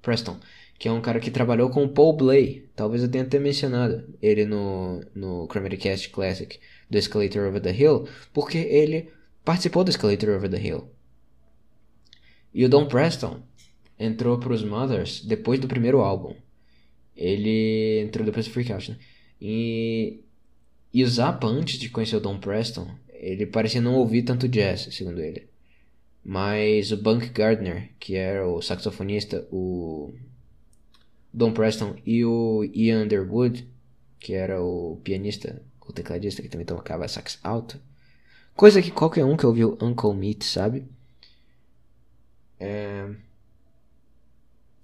[0.02, 0.38] Preston,
[0.78, 2.68] que é um cara que trabalhou com o Paul Blay.
[2.76, 5.48] Talvez eu tenha até mencionado ele no, no
[5.78, 9.08] Cast Classic do Escalator Over the Hill, porque ele
[9.42, 10.86] participou do Escalator Over the Hill.
[12.52, 13.40] E o Don Preston
[13.98, 16.36] entrou para os Mothers depois do primeiro álbum.
[17.16, 18.98] Ele entrou depois do Freak Out, né?
[19.40, 20.24] E
[20.92, 24.88] e o Zappa, antes de conhecer o Don Preston, ele parecia não ouvir tanto jazz,
[24.92, 25.48] segundo ele.
[26.24, 30.12] Mas o Bunk Gardner, que era o saxofonista, o
[31.32, 33.66] Don Preston e o Ian Underwood,
[34.18, 37.80] que era o pianista, o tecladista que também tocava sax alto.
[38.54, 40.84] Coisa que qualquer um que ouviu Uncle Meat sabe.
[42.58, 43.08] É...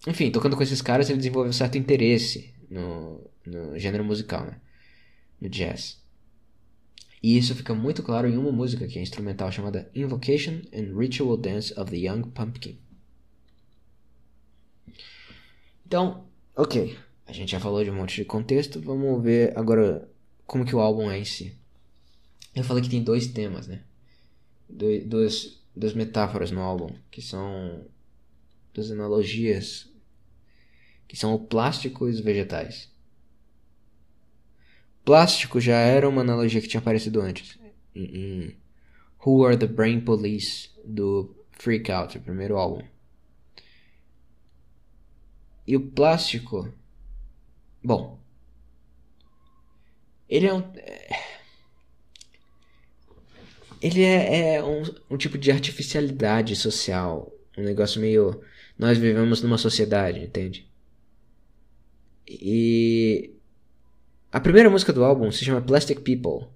[0.07, 4.61] Enfim, tocando com esses caras, ele desenvolveu um certo interesse no, no gênero musical, né?
[5.41, 6.03] No jazz.
[7.23, 11.37] E isso fica muito claro em uma música que é instrumental chamada Invocation and Ritual
[11.37, 12.79] Dance of the Young Pumpkin.
[15.87, 20.09] Então, ok, a gente já falou de um monte de contexto, vamos ver agora
[20.47, 21.53] como que o álbum é em si.
[22.55, 23.83] Eu falei que tem dois temas, né?
[24.69, 27.85] Do, duas, duas metáforas no álbum, que são
[28.73, 29.89] duas analogias,
[31.09, 32.91] que são o plástico e os vegetais.
[35.07, 37.57] Plástico já era uma analogia que tinha aparecido antes.
[37.95, 38.57] Em
[39.25, 42.85] Who Are the Brain Police do Freak Out, o primeiro álbum.
[45.65, 46.75] E o plástico.
[47.85, 48.19] Bom.
[50.29, 50.73] Ele é um.
[53.81, 57.33] Ele é, é um, um tipo de artificialidade social.
[57.57, 58.43] Um negócio meio.
[58.77, 60.69] Nós vivemos numa sociedade, entende?
[62.27, 63.36] E
[64.37, 66.47] a primeira música do álbum se chama Plastic People.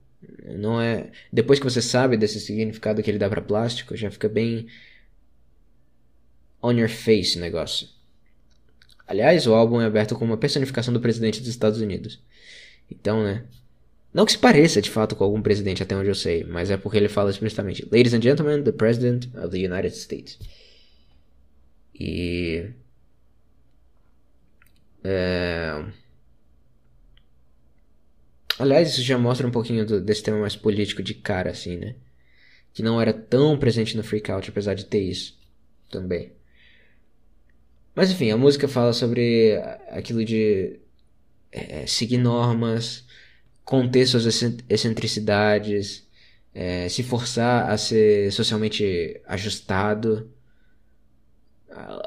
[0.58, 1.10] Não é.
[1.32, 4.66] Depois que você sabe desse significado que ele dá para plástico, já fica bem
[6.62, 7.88] on your face o negócio.
[9.06, 12.20] Aliás, o álbum é aberto com uma personificação do presidente dos Estados Unidos.
[12.90, 13.44] Então, né?
[14.12, 16.76] Não que se pareça de fato com algum presidente, até onde eu sei, mas é
[16.76, 20.38] porque ele fala explicitamente: Ladies and gentlemen, the President of the United States.
[21.98, 22.72] E.
[25.02, 25.82] É.
[28.60, 31.96] Aliás, isso já mostra um pouquinho do, desse tema mais político de cara, assim, né?
[32.74, 35.38] Que não era tão presente no Freak Out, apesar de ter isso
[35.90, 36.32] também.
[37.94, 39.56] Mas enfim, a música fala sobre
[39.90, 40.78] aquilo de
[41.52, 43.04] é, seguir normas,
[43.64, 44.26] conter suas
[44.68, 46.06] excentricidades,
[46.54, 50.30] é, se forçar a ser socialmente ajustado,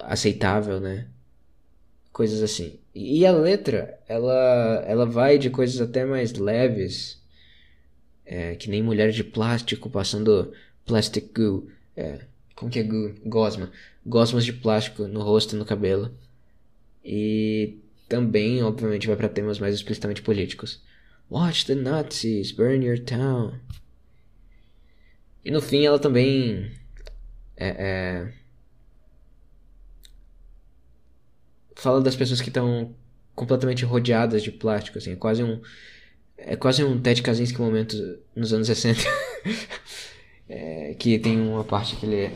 [0.03, 1.07] aceitável, né?
[2.11, 2.79] Coisas assim.
[2.95, 7.19] E a letra, ela, ela vai de coisas até mais leves,
[8.25, 10.53] é, que nem mulher de plástico passando
[10.85, 11.67] plastic goo,
[11.97, 12.19] é,
[12.55, 13.13] como que é goo?
[13.25, 13.71] Gosma.
[14.05, 16.11] Gosmas de plástico no rosto e no cabelo.
[17.03, 17.77] E
[18.07, 20.81] também, obviamente, vai para temas mais explicitamente políticos.
[21.29, 23.53] Watch the Nazis, burn your town.
[25.43, 26.71] E no fim ela também
[27.57, 28.33] é, é
[31.83, 32.95] fala das pessoas que estão
[33.35, 35.61] completamente rodeadas de plástico, assim, é quase um
[36.37, 37.95] é quase um Ted Kaczynski momento
[38.35, 39.01] nos anos 60.
[40.49, 42.33] é, que tem uma parte que ele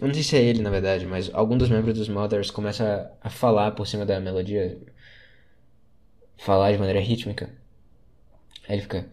[0.00, 3.12] eu não sei se é ele, na verdade, mas algum dos membros dos Mothers começa
[3.22, 4.78] a, a falar por cima da melodia,
[6.38, 7.50] falar de maneira rítmica.
[8.66, 9.06] Aí ele fica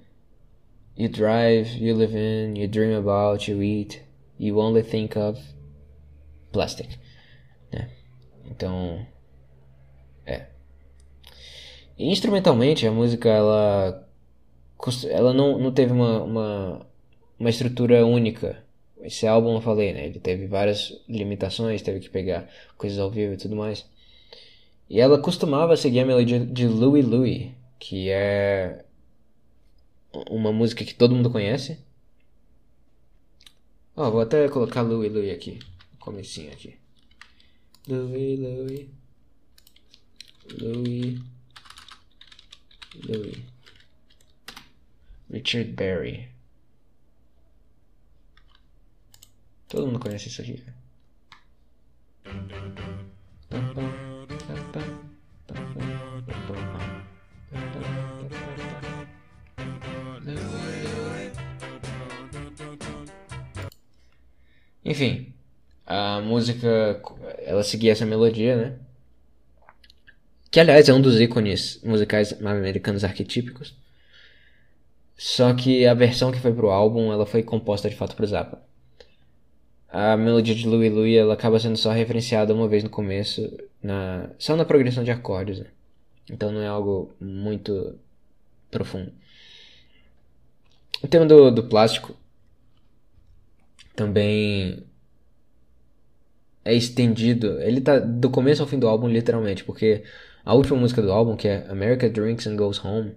[0.96, 4.02] You drive, you live in, you dream about, you eat,
[4.40, 5.40] you only think of
[6.52, 6.98] plastic.
[8.50, 9.06] Então,
[10.26, 10.48] é.
[11.98, 14.08] E instrumentalmente a música ela
[15.10, 16.88] ela não, não teve uma, uma,
[17.40, 18.64] uma estrutura única.
[19.02, 20.06] Esse álbum eu falei, né?
[20.06, 23.86] Ele teve várias limitações, teve que pegar coisas ao vivo e tudo mais.
[24.90, 28.86] E ela costumava seguir a melodia de Louie Louie, que é
[30.30, 31.80] uma música que todo mundo conhece.
[33.96, 35.60] Ó, oh, vou até colocar Louie Louie aqui,
[36.00, 36.78] comecinho aqui.
[37.88, 38.90] Louis, Louis.
[40.60, 41.20] Louis.
[43.08, 43.46] Louis.
[45.32, 46.28] Richard Berry.
[49.70, 50.62] Todo mundo conhece isso aqui.
[64.84, 65.34] Enfim,
[65.86, 67.02] a música
[67.48, 68.76] ela seguia essa melodia, né?
[70.52, 73.76] Que aliás é um dos ícones musicais americanos arquetípicos.
[75.18, 78.62] Só que a versão que foi pro álbum, ela foi composta de fato pro Zappa.
[79.90, 84.30] A melodia de Louie Louie, ela acaba sendo só referenciada uma vez no começo, na,
[84.38, 85.68] só na progressão de acordes, né?
[86.30, 87.98] Então não é algo muito
[88.70, 89.12] profundo.
[91.02, 92.16] O tema do, do plástico
[93.96, 94.84] também
[96.68, 97.62] é estendido.
[97.62, 100.04] Ele tá do começo ao fim do álbum, literalmente, porque
[100.44, 103.16] a última música do álbum, que é America Drinks and Goes Home,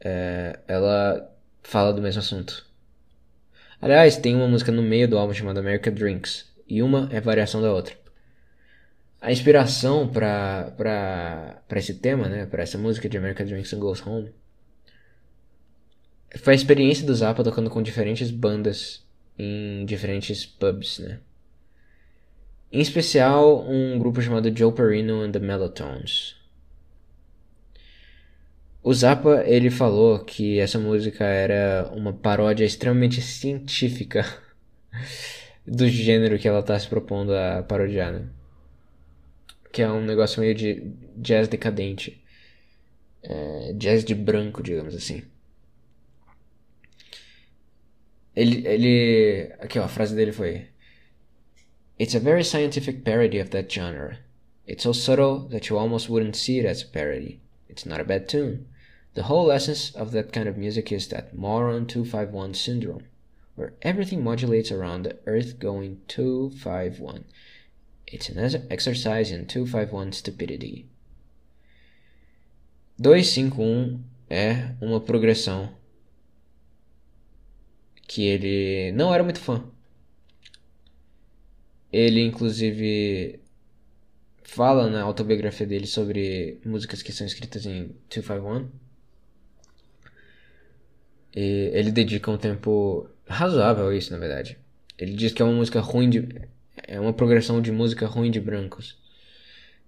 [0.00, 1.30] é, ela
[1.62, 2.66] fala do mesmo assunto.
[3.80, 7.60] Aliás, tem uma música no meio do álbum chamada America Drinks, e uma é variação
[7.60, 7.94] da outra.
[9.20, 14.32] A inspiração para esse tema, né, para essa música de America Drinks and Goes Home,
[16.36, 19.04] foi a experiência do Zappa tocando com diferentes bandas
[19.38, 21.20] em diferentes pubs, né?
[22.76, 26.36] Em especial um grupo chamado Joe Perino and the Melatones.
[28.82, 34.26] O Zappa, ele falou que essa música era uma paródia extremamente científica
[35.66, 38.28] do gênero que ela está se propondo a parodiar, né?
[39.72, 42.22] Que é um negócio meio de jazz decadente.
[43.22, 45.22] É, jazz de branco, digamos assim.
[48.34, 49.54] Ele, ele.
[49.60, 50.66] Aqui, ó, a frase dele foi:
[51.98, 54.18] It's a very scientific parody of that genre.
[54.66, 57.40] It's so subtle that you almost wouldn't see it as a parody.
[57.68, 58.66] It's not a bad tune.
[59.14, 63.04] The whole essence of that kind of music is that moron 251 syndrome,
[63.54, 67.24] where everything modulates around the earth going 251.
[68.08, 70.86] It's an exercise in 251 stupidity.
[73.00, 75.74] 251 um é uma progressão
[78.06, 79.64] que ele não era muito fã.
[81.96, 83.40] Ele, inclusive,
[84.42, 88.68] fala na autobiografia dele sobre músicas que são escritas em 251.
[91.34, 94.58] E ele dedica um tempo razoável a isso, na verdade.
[94.98, 96.28] Ele diz que é uma música ruim de.
[96.86, 98.98] É uma progressão de música ruim de brancos.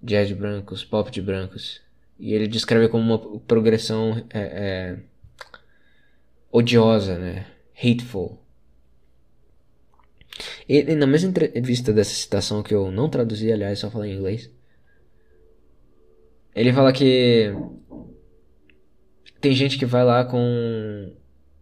[0.03, 1.83] Jazz de brancos, pop de brancos.
[2.19, 4.99] E ele descreve como uma progressão é, é,
[6.51, 7.45] odiosa, né?
[7.77, 8.41] hateful.
[10.69, 14.17] E, e, na mesma entrevista dessa citação que eu não traduzi, aliás, só falei em
[14.17, 14.51] inglês.
[16.55, 17.53] Ele fala que
[19.41, 20.39] tem gente que vai lá com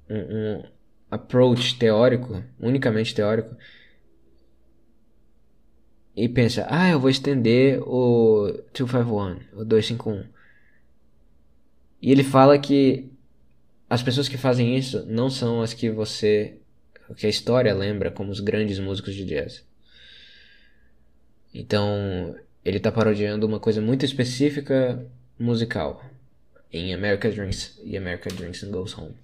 [0.09, 0.65] um, um
[1.11, 3.55] approach teórico, unicamente teórico,
[6.17, 10.25] e pensa, ah, eu vou estender o 251, o 251.
[12.01, 13.11] E ele fala que
[13.89, 16.59] as pessoas que fazem isso não são as que você.
[17.15, 19.65] Que a história lembra como os grandes músicos de jazz.
[21.55, 25.07] Então, ele está parodiando uma coisa muito específica
[25.39, 26.05] musical
[26.73, 29.15] em America Drinks e America Drinks and Goes Home.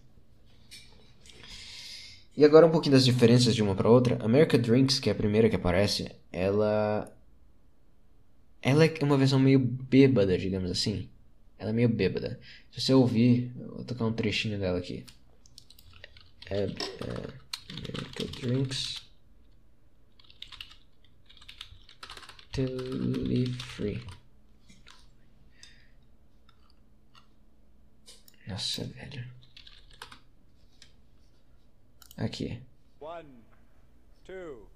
[2.36, 4.16] E agora um pouquinho das diferenças de uma para outra.
[4.24, 7.12] America Drinks, que é a primeira que aparece, ela
[8.62, 11.08] ela é uma versão meio bêbada, digamos assim.
[11.58, 12.38] Ela é meio bêbada.
[12.70, 15.04] Se você ouvir, vou tocar um trechinho dela aqui.
[16.48, 17.41] É, é
[18.40, 19.00] Drinks
[22.52, 24.02] to live free.
[28.46, 29.24] Nossa, velho.
[32.16, 32.60] Aqui.
[33.00, 33.24] One,
[34.26, 34.66] two,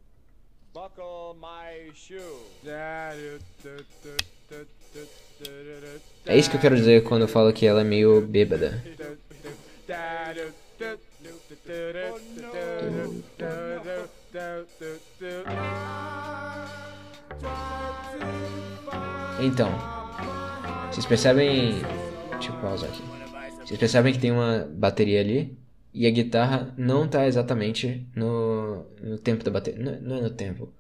[0.73, 2.19] buckle my shoe.
[6.27, 8.83] É isso que eu quero dizer quando eu falo que ela é meio bêbada.
[19.41, 19.71] Então,
[20.91, 21.75] vocês percebem.
[22.31, 23.03] Deixa eu pausar aqui.
[23.65, 25.59] Vocês percebem que tem uma bateria ali
[25.93, 29.83] e a guitarra não tá exatamente no, no tempo da bateria.
[29.83, 30.73] Não, não é no tempo.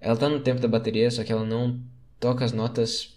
[0.00, 1.80] Ela tá no tempo da bateria, só que ela não
[2.18, 3.16] toca as notas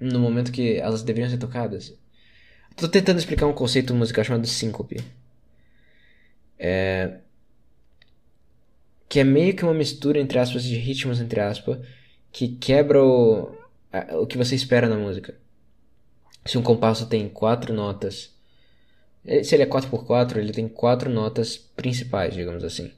[0.00, 1.96] no momento que elas deveriam ser tocadas.
[2.76, 5.02] Tô tentando explicar um conceito musical chamado síncope.
[6.58, 7.18] É...
[9.08, 11.78] Que é meio que uma mistura, entre aspas, de ritmos, entre aspas,
[12.30, 13.54] que quebra o,
[14.20, 15.34] o que você espera na música.
[16.46, 18.34] se um compasso tem quatro notas,
[19.24, 22.90] eh, se ele é 4x4, ele tem quatro notas principais, digamos assim.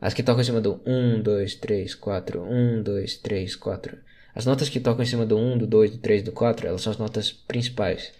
[0.00, 3.98] As que tocam em cima do 1, 2, 3, 4, 1, 2, 3, 4.
[4.34, 6.82] As notas que tocam em cima do 1, do 2, do 3, do 4, elas
[6.82, 8.12] são as notas principais.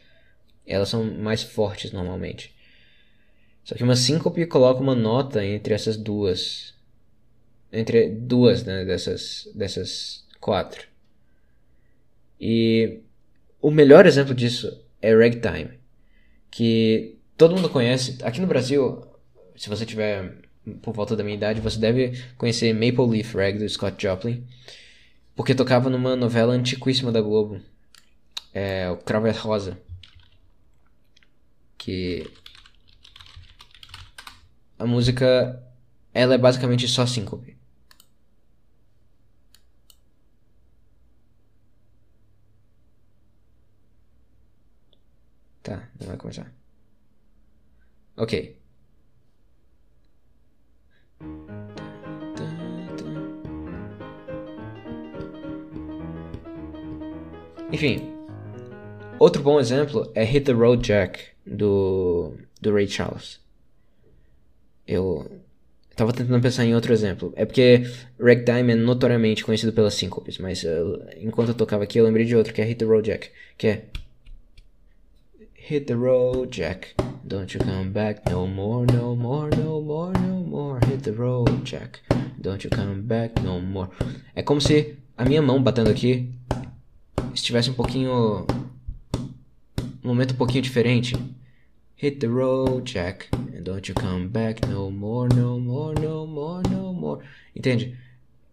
[0.67, 2.55] Elas são mais fortes normalmente.
[3.65, 6.75] Só que uma síncope coloca uma nota entre essas duas.
[7.73, 10.87] Entre duas né, dessas, dessas quatro.
[12.41, 13.01] E
[13.61, 15.79] o melhor exemplo disso é ragtime,
[16.51, 18.19] que todo mundo conhece.
[18.23, 19.07] Aqui no Brasil,
[19.57, 20.45] se você tiver
[20.83, 24.47] por volta da minha idade, você deve conhecer Maple Leaf Rag do Scott Joplin,
[25.35, 27.61] porque tocava numa novela antiquíssima da Globo,
[28.53, 29.79] é, o Cravo Rosa,
[31.85, 32.27] que
[34.79, 35.63] a música
[36.15, 37.59] ela é basicamente só síncope.
[45.63, 46.51] Tá, não vai começar.
[48.17, 48.59] Ok.
[57.71, 58.15] Enfim,
[59.19, 63.41] outro bom exemplo é Hit the Road Jack do, do Ray Charles.
[64.87, 65.31] Eu
[65.97, 67.33] tava tentando pensar em outro exemplo.
[67.37, 67.85] É porque
[68.21, 72.37] Ragtime é notoriamente conhecido pelas síncopes, mas uh, enquanto eu tocava aqui eu lembrei de
[72.37, 73.85] outro que é Hit the Road Jack, que é
[75.67, 76.95] Hit the road, Jack.
[77.27, 80.79] Don't you come back no more, no more, no more, no more.
[80.85, 82.01] Hit the road, Jack.
[82.39, 83.89] Don't you come back no more.
[84.35, 86.29] É como se a minha mão batendo aqui
[87.33, 88.47] estivesse um pouquinho.
[90.05, 91.17] Um momento um pouquinho diferente.
[91.97, 93.29] Hit the road, Jack.
[93.33, 97.25] And don't you come back no more, no more, no more, no more.
[97.57, 97.99] Entende?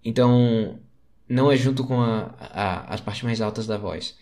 [0.04, 0.80] Então,
[1.28, 4.16] não é junto com a, a, as partes mais altas da voz.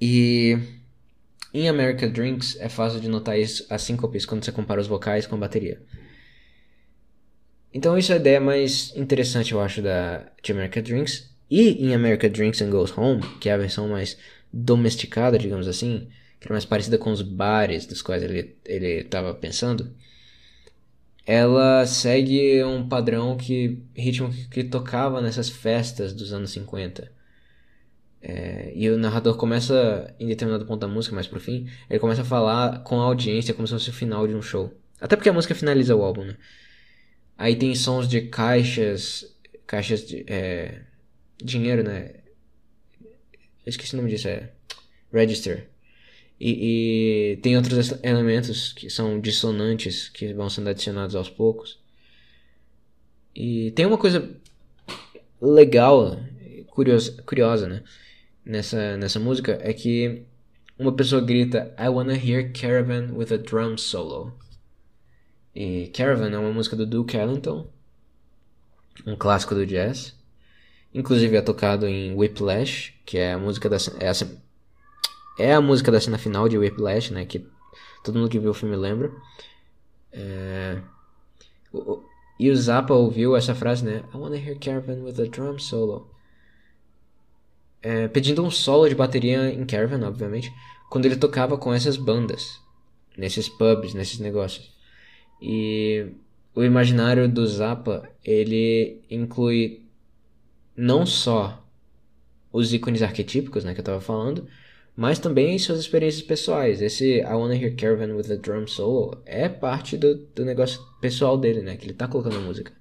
[0.00, 0.56] E
[1.52, 5.26] em America Drinks é fácil de notar isso, as síncopes quando você compara os vocais
[5.26, 5.82] com a bateria.
[7.74, 11.28] Então isso é a ideia mais interessante, eu acho, da, de America Drinks.
[11.50, 14.18] E em America Drinks and Goes Home, que é a versão mais
[14.58, 16.08] domesticada, digamos assim,
[16.40, 19.94] que é mais parecida com os bares dos quais ele estava pensando,
[21.26, 27.18] ela segue um padrão que ritmo que, que tocava nessas festas dos anos 50
[28.20, 32.22] é, e o narrador começa, em determinado ponto da música, mais pro fim, ele começa
[32.22, 34.72] a falar com a audiência como se fosse o final de um show.
[35.00, 36.36] Até porque a música finaliza o álbum, né?
[37.36, 39.36] Aí tem sons de caixas,
[39.66, 40.80] caixas de é,
[41.42, 42.14] dinheiro, né?
[43.68, 44.48] Eu esqueci o nome disso, é
[45.12, 45.68] register.
[46.40, 51.78] E, e, tem outros elementos que são dissonantes que vão sendo adicionados aos poucos.
[53.36, 54.34] E tem uma coisa
[55.38, 56.18] legal,
[56.68, 57.82] curiosa, curiosa né?
[58.42, 60.22] nessa, nessa música é que
[60.78, 64.32] uma pessoa grita I wanna hear Caravan with a drum solo.
[65.54, 67.70] E Caravan é uma música do Duke Ellington,
[69.06, 70.17] um clássico do jazz.
[70.92, 74.12] Inclusive é tocado em Whiplash, que é a música da é a,
[75.38, 77.46] é a música da cena final de Whiplash, né, que
[78.02, 79.12] todo mundo que viu o filme lembra.
[80.12, 80.80] É,
[81.72, 82.02] o,
[82.40, 84.04] e o Zappa ouviu essa frase, né?
[84.14, 86.10] I wanna hear Caravan with a drum solo
[87.82, 90.52] é, pedindo um solo de bateria em Caravan, obviamente,
[90.90, 92.60] quando ele tocava com essas bandas,
[93.16, 94.72] nesses pubs, nesses negócios.
[95.40, 96.06] E
[96.54, 99.82] o imaginário do Zappa, ele inclui
[100.78, 101.60] não só
[102.52, 104.46] os ícones arquetípicos, né, que eu tava falando,
[104.96, 106.80] mas também suas experiências pessoais.
[106.80, 111.36] Esse I Wanna Hear Caravan with a Drum Solo é parte do, do negócio pessoal
[111.36, 112.72] dele, né, que ele tá colocando música.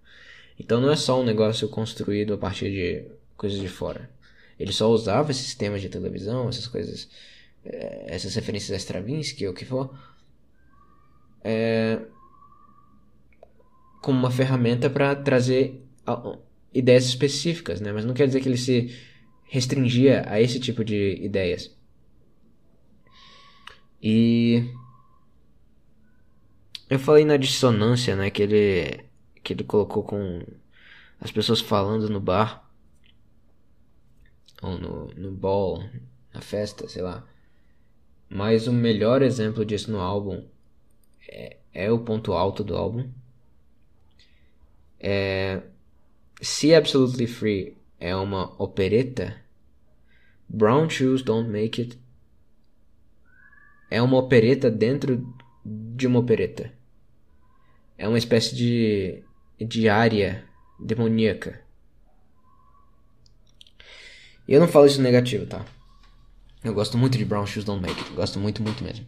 [0.59, 4.07] Então não é só um negócio construído a partir de coisas de fora.
[4.59, 7.09] Ele só usava esses sistemas de televisão, essas coisas,
[7.65, 9.91] é, essas referências a Stravinsky ou o que for,
[11.43, 11.99] é,
[14.01, 15.83] como uma ferramenta para trazer
[16.77, 17.91] ideias específicas, né?
[17.91, 18.95] Mas não quer dizer que ele se
[19.45, 21.75] restringia a esse tipo de ideias.
[24.01, 24.63] E
[26.89, 29.05] eu falei na dissonância, né, que ele
[29.43, 30.41] que ele colocou com
[31.21, 32.69] as pessoas falando no bar
[34.61, 35.83] ou no, no ball,
[36.33, 37.25] na festa, sei lá.
[38.29, 40.43] Mas o melhor exemplo disso no álbum
[41.27, 43.09] é, é o ponto alto do álbum.
[44.99, 45.61] É,
[46.41, 49.35] se Absolutely Free é uma opereta,
[50.47, 51.99] Brown Shoes Don't Make It
[53.89, 55.33] é uma opereta dentro
[55.65, 56.71] de uma opereta.
[57.97, 59.23] É uma espécie de,
[59.59, 60.45] de área
[60.79, 61.61] demoníaca.
[64.47, 65.65] E eu não falo isso negativo, tá?
[66.63, 68.13] Eu gosto muito de Brown Shoes Don't Make It.
[68.13, 69.05] Gosto muito, muito mesmo.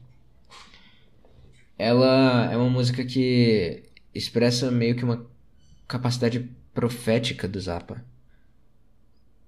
[1.78, 5.26] Ela é uma música que expressa meio que uma
[5.88, 6.50] capacidade
[6.80, 8.02] profética do Zappa.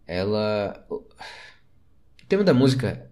[0.05, 0.85] Ela.
[0.89, 1.05] O
[2.27, 3.09] tema da música,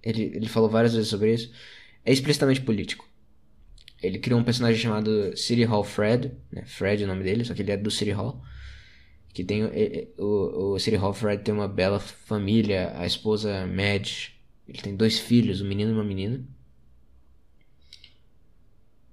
[0.00, 1.52] ele, ele falou várias vezes sobre isso,
[2.04, 3.08] é explicitamente político.
[4.00, 6.64] Ele criou um personagem chamado City Hall Fred, né?
[6.64, 8.40] Fred é o nome dele, só que ele é do City Hall.
[9.34, 9.64] Que tem
[10.16, 14.38] o, o City Hall Fred tem uma bela família, a esposa Madge,
[14.68, 16.44] ele tem dois filhos, um menino e uma menina.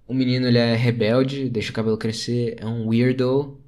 [0.08, 3.65] O menino ele é rebelde, deixa o cabelo crescer, é um weirdo.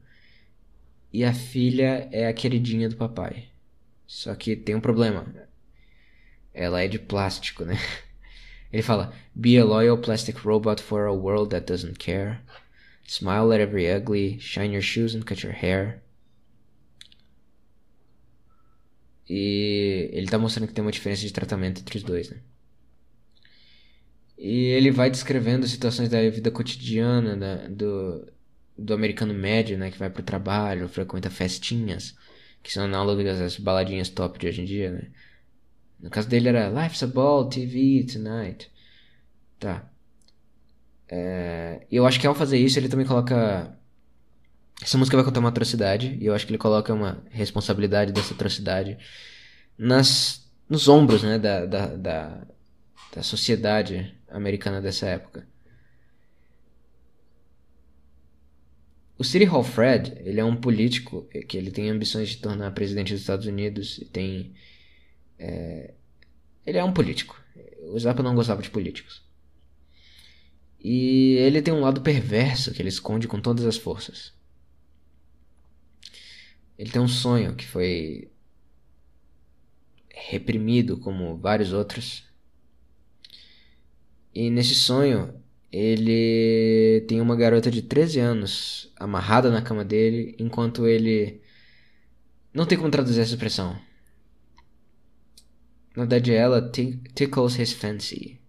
[1.11, 3.47] E a filha é a queridinha do papai.
[4.05, 5.25] Só que tem um problema.
[6.53, 7.75] Ela é de plástico, né?
[8.71, 12.39] Ele fala: Be a loyal plastic robot for a world that doesn't care.
[13.07, 16.01] Smile at every ugly, shine your shoes and cut your hair.
[19.29, 22.37] E ele tá mostrando que tem uma diferença de tratamento entre os dois, né?
[24.37, 28.31] E ele vai descrevendo situações da vida cotidiana da, do,
[28.77, 29.91] do americano médio, né?
[29.91, 32.15] Que vai pro trabalho, frequenta festinhas,
[32.61, 35.11] que são análogas às baladinhas top de hoje em dia, né?
[35.99, 38.71] No caso dele era Life's a Ball, TV, Tonight.
[39.59, 39.89] Tá.
[41.09, 43.75] É, eu acho que ao fazer isso ele também coloca.
[44.81, 48.35] Essa música vai contar uma atrocidade, e eu acho que ele coloca uma responsabilidade dessa
[48.35, 48.97] atrocidade
[49.75, 52.47] nas, nos ombros né, da, da, da,
[53.15, 55.47] da sociedade americana dessa época.
[59.17, 63.13] O City Hall Fred, ele é um político que ele tem ambições de tornar presidente
[63.13, 64.53] dos Estados Unidos e tem
[65.39, 65.93] é,
[66.65, 67.41] ele é um político.
[67.93, 69.25] O Zappa não gostava de políticos.
[70.79, 74.33] E ele tem um lado perverso que ele esconde com todas as forças.
[76.77, 78.29] Ele tem um sonho que foi
[80.13, 82.25] reprimido como vários outros.
[84.33, 85.41] E nesse sonho,
[85.77, 91.41] ele tem uma garota de 13 anos amarrada na cama dele, enquanto ele.
[92.53, 93.77] Não tem como traduzir essa expressão.
[95.95, 96.71] Na verdade, ela
[97.15, 98.39] tickles his fancy.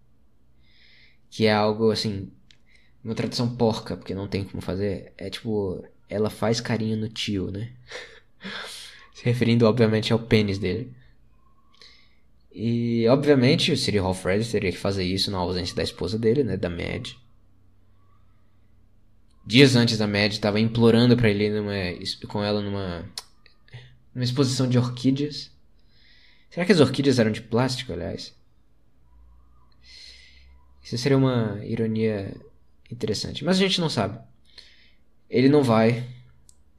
[1.30, 2.30] Que é algo assim.
[3.04, 5.12] Uma tradução porca, porque não tem como fazer.
[5.18, 5.84] É tipo.
[6.08, 7.72] Ela faz carinho no tio, né?
[9.12, 10.94] Se referindo, obviamente, ao pênis dele.
[12.60, 16.42] E, obviamente, o City Hall Fred teria que fazer isso na ausência da esposa dele,
[16.42, 16.56] né?
[16.56, 17.12] Da Mad.
[19.46, 21.72] Dias antes da Mad estava implorando para ele ir numa,
[22.26, 23.08] com ela numa,
[24.12, 25.52] numa exposição de orquídeas.
[26.50, 28.34] Será que as orquídeas eram de plástico, aliás?
[30.82, 32.34] Isso seria uma ironia
[32.90, 33.44] interessante.
[33.44, 34.18] Mas a gente não sabe.
[35.30, 36.04] Ele não vai.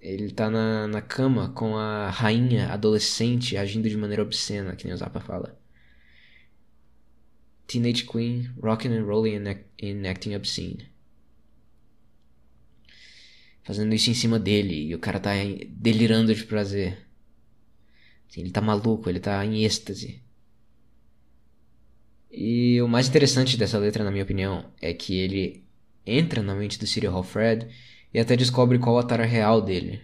[0.02, 4.94] Ele tá na, na cama com a rainha adolescente agindo de maneira obscena, que nem
[4.94, 5.58] o Zappa fala.
[7.70, 10.90] Teenage Queen, rocking and rolling and, and acting obscene.
[13.62, 15.34] Fazendo isso em cima dele e o cara tá
[15.70, 16.98] delirando de prazer.
[18.28, 20.20] Assim, ele tá maluco, ele tá em êxtase.
[22.32, 25.64] E o mais interessante dessa letra, na minha opinião, é que ele
[26.04, 27.68] entra na mente do City Hall Fred
[28.12, 30.02] e até descobre qual a tara real dele.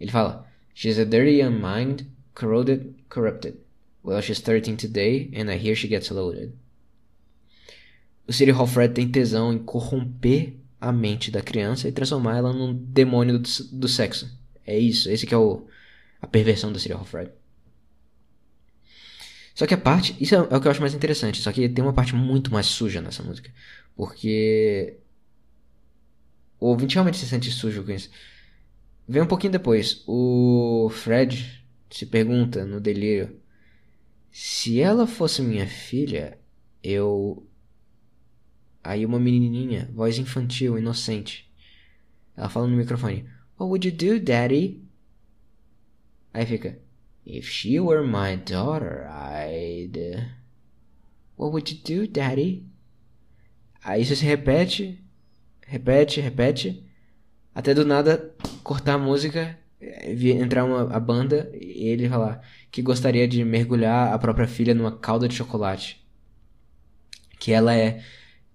[0.00, 2.02] Ele fala: She's a dirty young mind,
[2.34, 3.63] corroded, corrupted.
[4.04, 6.52] Well, she's 13 today, and I hear she gets loaded.
[8.28, 12.52] O City Hall Fred tem tesão em corromper a mente da criança e transformar ela
[12.52, 14.30] num demônio do, do sexo.
[14.66, 15.66] É isso, esse que é o,
[16.20, 17.30] a perversão do Serial Fred.
[19.54, 20.16] Só que a parte.
[20.20, 21.40] Isso é, é, o que eu acho mais interessante.
[21.40, 23.50] Só que tem uma parte muito mais suja nessa música.
[23.94, 24.98] Porque.
[26.58, 28.10] O ouvinte realmente se sente sujo com isso.
[29.08, 30.02] Vem um pouquinho depois.
[30.06, 33.40] O Fred se pergunta no delírio:
[34.36, 36.36] Se ela fosse minha filha,
[36.82, 37.46] eu.
[38.82, 41.48] Aí uma menininha, voz infantil, inocente.
[42.36, 44.82] Ela fala no microfone: What would you do, daddy?
[46.32, 46.76] Aí fica:
[47.24, 49.96] If she were my daughter, I'd.
[51.36, 52.66] What would you do, daddy?
[53.84, 55.00] Aí isso se repete,
[55.64, 56.84] repete, repete,
[57.54, 63.44] até do nada cortar a música, entrar uma, a banda ele falar que gostaria de
[63.44, 66.04] mergulhar a própria filha numa calda de chocolate.
[67.38, 68.02] Que ela é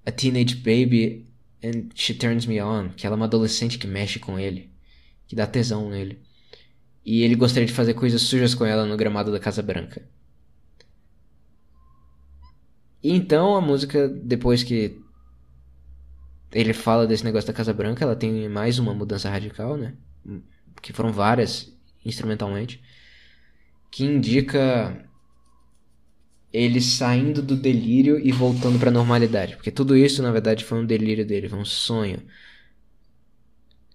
[0.06, 1.26] a teenage baby
[1.64, 2.90] and she turns me on.
[2.90, 4.72] Que ela é uma adolescente que mexe com ele,
[5.28, 6.22] que dá tesão nele.
[7.06, 10.08] E ele gostaria de fazer coisas sujas com ela no gramado da Casa Branca.
[13.02, 15.00] E então a música, depois que
[16.52, 19.96] ele fala desse negócio da Casa Branca, ela tem mais uma mudança radical, né?
[20.82, 22.82] Que foram várias instrumentalmente.
[23.92, 25.06] Que indica
[26.52, 29.56] ele saindo do delírio e voltando pra normalidade.
[29.56, 32.22] Porque tudo isso, na verdade, foi um delírio dele, foi um sonho.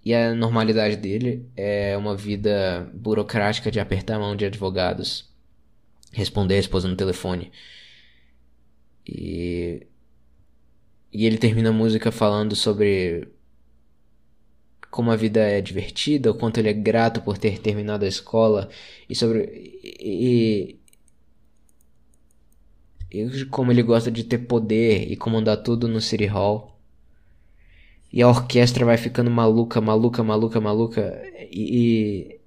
[0.05, 5.33] E a normalidade dele é uma vida burocrática de apertar a mão de advogados,
[6.13, 7.51] responder a esposa no telefone.
[9.07, 9.87] E.
[11.13, 13.29] E ele termina a música falando sobre
[14.95, 18.69] como a vida é divertida, o quanto ele é grato por ter terminado a escola
[19.11, 19.43] e sobre
[19.83, 20.79] e,
[23.11, 26.79] e como ele gosta de ter poder e comandar tudo no City Hall.
[28.13, 32.41] E a orquestra vai ficando maluca, maluca, maluca, maluca e, e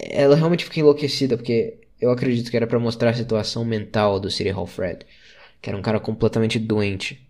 [0.00, 4.30] ela realmente fica enlouquecida porque eu acredito que era para mostrar a situação mental do
[4.30, 5.06] City Hall Fred,
[5.60, 7.25] que era um cara completamente doente.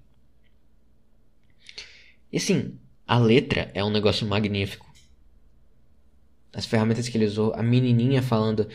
[2.37, 4.87] E assim, a letra é um negócio magnífico.
[6.53, 8.69] As ferramentas que ele usou, a menininha falando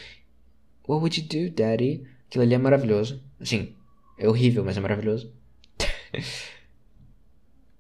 [0.88, 2.04] What would you do, daddy?
[2.28, 3.24] Aquilo ali é maravilhoso.
[3.40, 3.76] Assim,
[4.18, 5.32] é horrível, mas é maravilhoso.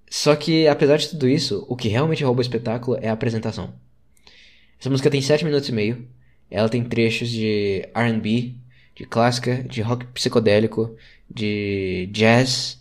[0.08, 3.74] Só que, apesar de tudo isso, o que realmente rouba o espetáculo é a apresentação.
[4.80, 6.08] Essa música tem 7 minutos e meio.
[6.48, 8.56] Ela tem trechos de RB,
[8.94, 10.96] de clássica, de rock psicodélico,
[11.28, 12.81] de jazz,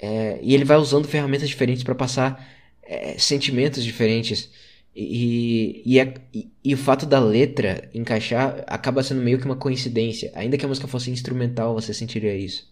[0.00, 2.48] é, e ele vai usando ferramentas diferentes para passar
[2.82, 4.50] é, sentimentos diferentes.
[4.96, 9.56] E, e, é, e, e, o fato da letra encaixar acaba sendo meio que uma
[9.56, 10.32] coincidência.
[10.34, 12.68] Ainda que a música fosse instrumental, você sentiria isso.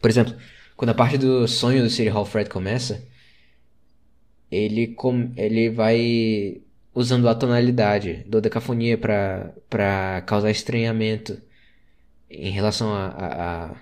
[0.00, 0.34] Por exemplo,
[0.76, 3.02] quando a parte do sonho do City Hall Fred começa,
[4.50, 6.60] ele, com, ele vai
[6.94, 11.40] usando a tonalidade do decafonia para causar estranhamento
[12.30, 13.76] em relação a, a, a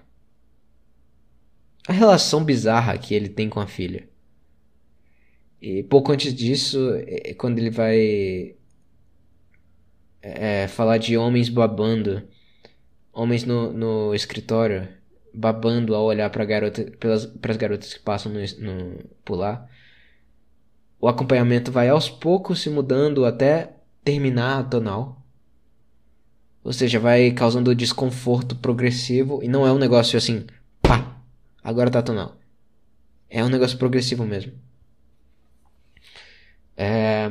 [1.86, 4.08] a relação bizarra que ele tem com a filha.
[5.60, 8.56] E pouco antes disso, é quando ele vai
[10.20, 12.22] é, falar de homens babando,
[13.12, 14.88] homens no, no escritório
[15.34, 19.68] babando ao olhar para garota, pelas pras garotas que passam no, no pular.
[21.00, 25.22] O acompanhamento vai aos poucos se mudando até terminar a tonal.
[26.62, 30.46] Ou seja, vai causando desconforto progressivo e não é um negócio assim,
[31.62, 32.36] Agora tá tonal.
[33.28, 34.52] É um negócio progressivo mesmo.
[36.76, 37.30] É,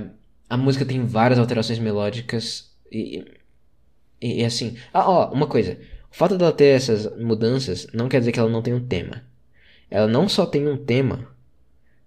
[0.50, 3.26] a música tem várias alterações melódicas e,
[4.22, 4.78] e, e, assim.
[4.94, 5.80] Ah, ó, uma coisa.
[6.12, 9.24] O fato dela ter essas mudanças não quer dizer que ela não tem um tema.
[9.90, 11.28] Ela não só tem um tema,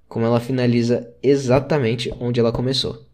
[0.09, 3.07] como ela finaliza exatamente onde ela começou.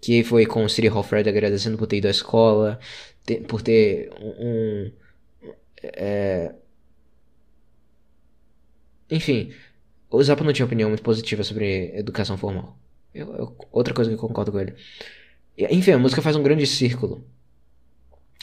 [0.00, 2.78] Que foi com o City Hall Fred agradecendo por ter ido à escola,
[3.24, 4.46] ter, por ter um.
[4.46, 4.92] um
[5.82, 6.54] é,
[9.14, 9.52] enfim,
[10.10, 12.76] o Zappa não tinha opinião muito positiva sobre educação formal.
[13.14, 14.74] Eu, eu, outra coisa que eu concordo com ele.
[15.56, 17.24] Enfim, a música faz um grande círculo.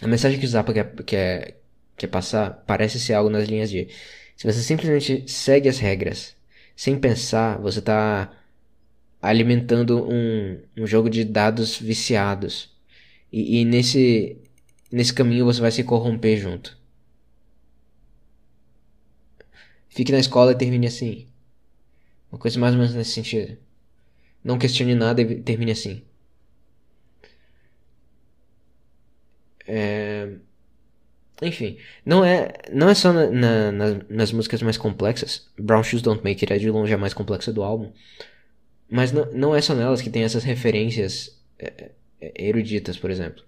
[0.01, 1.61] A mensagem que o Zappa quer, quer,
[1.97, 3.89] quer passar parece ser algo nas linhas de:
[4.35, 6.35] se você simplesmente segue as regras
[6.75, 8.31] sem pensar, você está
[9.21, 12.71] alimentando um, um jogo de dados viciados.
[13.31, 14.37] E, e nesse,
[14.91, 16.80] nesse caminho você vai se corromper junto.
[19.91, 21.27] Fique na escola e termine assim.
[22.31, 23.57] Uma coisa mais ou menos nesse sentido.
[24.43, 26.01] Não questione nada e termine assim.
[29.67, 30.29] É...
[31.41, 35.49] Enfim, não é, não é só na, na, nas, nas músicas mais complexas.
[35.57, 37.91] Brown Shoes Don't Make It é de longe a mais complexa do álbum.
[38.89, 43.43] Mas não, não é só nelas que tem essas referências é, é, eruditas, por exemplo.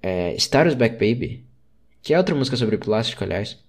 [0.00, 1.44] É, Star Back Baby,
[2.00, 3.61] que é outra música sobre plástico, aliás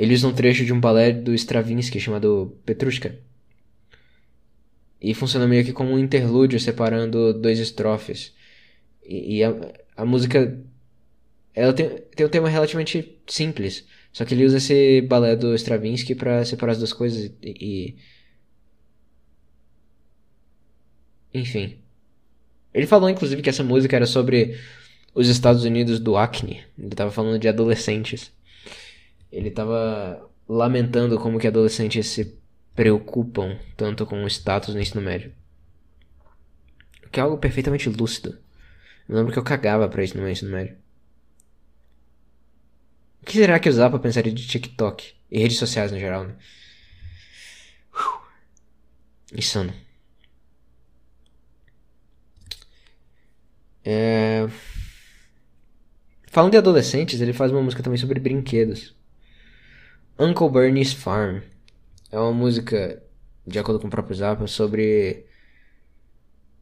[0.00, 3.18] ele usa um trecho de um balé do Stravinsky chamado Petrushka.
[4.98, 8.32] E funciona meio que como um interlúdio separando dois estrofes.
[9.04, 9.54] E, e a,
[9.98, 10.58] a, música.
[11.54, 13.86] Ela tem, tem um tema relativamente simples.
[14.10, 17.94] Só que ele usa esse balé do Stravinsky para separar as duas coisas e,
[21.34, 21.38] e.
[21.38, 21.76] Enfim.
[22.72, 24.58] Ele falou inclusive que essa música era sobre
[25.14, 26.64] os Estados Unidos do acne.
[26.78, 28.32] Ele estava falando de adolescentes
[29.30, 32.38] ele estava lamentando como que adolescentes se
[32.74, 35.32] preocupam tanto com o status no ensino médio.
[37.12, 38.38] Que é algo perfeitamente lúcido.
[39.08, 40.76] Eu lembro que eu cagava pra isso no meu ensino médio.
[43.22, 45.14] O que será que eu usava pra pensar de TikTok?
[45.30, 46.34] E redes sociais no geral, né?
[49.32, 49.72] Insano.
[53.84, 54.48] É...
[56.26, 58.94] Falando de adolescentes, ele faz uma música também sobre brinquedos.
[60.20, 61.38] Uncle Bernie's Farm
[62.12, 63.02] é uma música,
[63.46, 65.24] de acordo com o próprio Zappa, sobre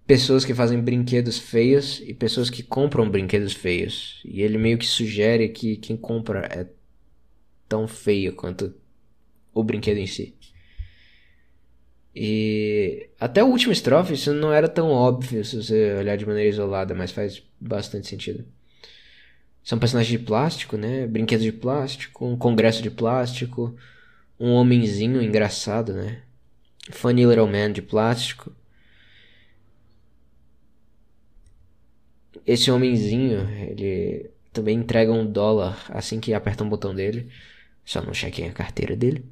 [0.07, 4.23] pessoas que fazem brinquedos feios e pessoas que compram brinquedos feios.
[4.25, 6.69] E ele meio que sugere que quem compra é
[7.69, 8.73] tão feio quanto
[9.53, 10.37] o brinquedo em si.
[12.15, 16.49] E até o último estrofe isso não era tão óbvio se você olhar de maneira
[16.49, 18.45] isolada, mas faz bastante sentido.
[19.69, 21.07] São personagens de plástico, né?
[21.07, 23.77] Brinquedos de plástico, um congresso de plástico,
[24.41, 26.23] um homenzinho engraçado, né?
[26.91, 28.51] Funny Little Man de plástico.
[32.47, 37.31] Esse homenzinho, ele também entrega um dólar assim que aperta um botão dele.
[37.85, 39.23] Só não chequem a carteira dele.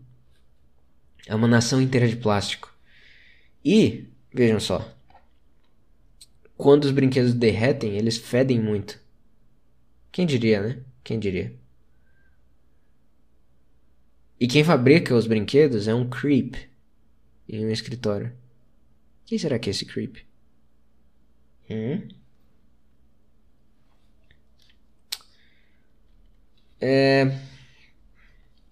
[1.27, 2.71] É uma nação inteira de plástico.
[3.65, 4.87] E, vejam só.
[6.59, 9.06] Quando os brinquedos derretem, eles fedem muito.
[10.17, 10.83] Quem diria, né?
[11.05, 11.55] Quem diria?
[14.41, 16.55] E quem fabrica os brinquedos é um creep
[17.47, 18.33] em um escritório.
[19.27, 20.27] Quem será que é esse creep?
[21.69, 22.09] Hum?
[26.81, 27.39] É...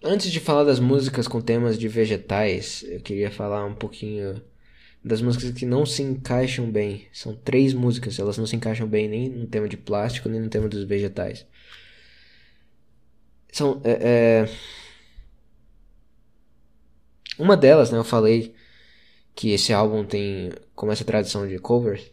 [0.03, 4.43] Antes de falar das músicas com temas de vegetais, eu queria falar um pouquinho
[5.05, 7.09] das músicas que não se encaixam bem.
[7.13, 10.49] São três músicas, elas não se encaixam bem nem no tema de plástico, nem no
[10.49, 11.47] tema dos vegetais.
[13.53, 13.81] São.
[13.85, 14.49] É, é...
[17.39, 18.55] Uma delas, né, eu falei
[19.35, 22.11] que esse álbum tem como essa tradição de covers.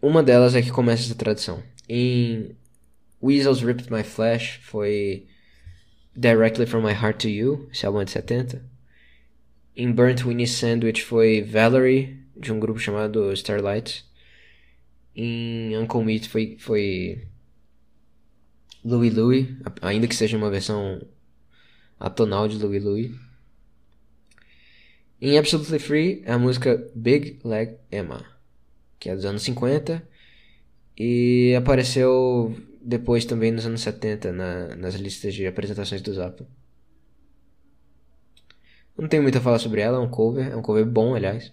[0.00, 1.62] Uma delas é que começa essa tradição.
[1.88, 2.56] Em
[3.22, 5.26] Weasels Ripped My Flesh foi
[6.14, 8.62] Directly From My Heart to You, esse álbum é de 70.
[9.74, 14.04] Em Burnt Winnie Sandwich foi Valerie, de um grupo chamado Starlight.
[15.14, 17.26] Em Uncle Meat foi, foi
[18.84, 21.00] Louie Louie, ainda que seja uma versão
[21.98, 23.14] atonal de Louie Louie.
[25.20, 28.26] Em Absolutely Free é a música Big Leg Emma,
[28.98, 30.06] que é dos anos 50
[30.98, 36.46] e apareceu depois também nos anos 70 na, nas listas de apresentações do Zappa.
[38.98, 41.52] Não tenho muito a falar sobre ela, é um cover, é um cover bom, aliás.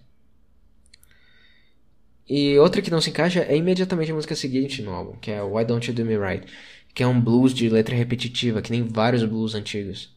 [2.28, 5.42] E outra que não se encaixa é imediatamente a música seguinte no álbum, que é
[5.42, 6.46] Why Don't You Do Me Right,
[6.94, 10.14] que é um blues de letra repetitiva, que nem vários blues antigos.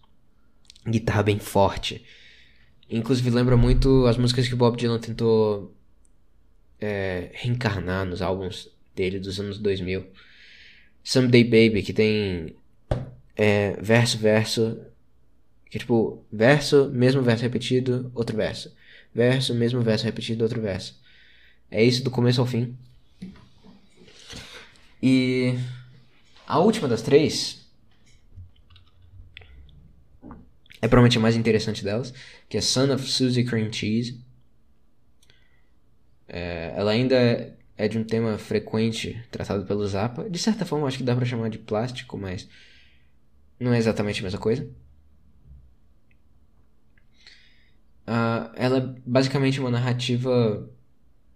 [0.87, 2.05] Guitarra bem forte.
[2.89, 5.73] Inclusive lembra muito as músicas que Bob Dylan tentou
[6.79, 10.05] é, reencarnar nos álbuns dele dos anos 2000.
[11.03, 12.55] Someday Baby, que tem
[13.35, 14.79] é, verso, verso,
[15.69, 18.73] que tipo, verso, mesmo verso repetido, outro verso.
[19.13, 20.99] Verso, mesmo verso repetido, outro verso.
[21.69, 22.77] É isso do começo ao fim.
[25.01, 25.55] E
[26.47, 27.63] a última das três
[30.81, 32.13] é provavelmente a mais interessante delas,
[32.47, 34.19] que é Son of Susie Cream Cheese.
[36.27, 40.29] É, ela ainda é de um tema frequente tratado pelo Zappa.
[40.29, 42.47] De certa forma, acho que dá para chamar de plástico, mas
[43.59, 44.63] não é exatamente a mesma coisa.
[48.05, 50.69] Uh, ela é basicamente uma narrativa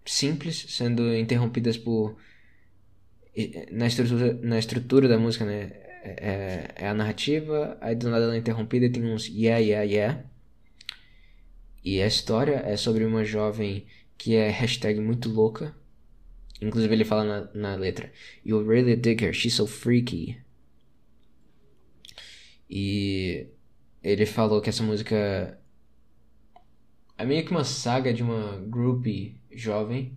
[0.04, 2.16] simples, sendo interrompidas por
[3.70, 5.70] na estrutura, na estrutura da música, né?
[6.02, 9.82] É, é, a narrativa, aí do nada ela é interrompida e tem uns yeah, yeah,
[9.82, 10.24] yeah.
[11.84, 13.86] E a história é sobre uma jovem
[14.16, 15.74] que é hashtag muito louca,
[16.60, 18.12] Inclusive ele fala na, na letra:
[18.44, 20.38] You really dig her, she's so freaky.
[22.68, 23.46] E
[24.02, 25.58] ele falou que essa música
[27.16, 30.16] é meio que uma saga de uma groupie jovem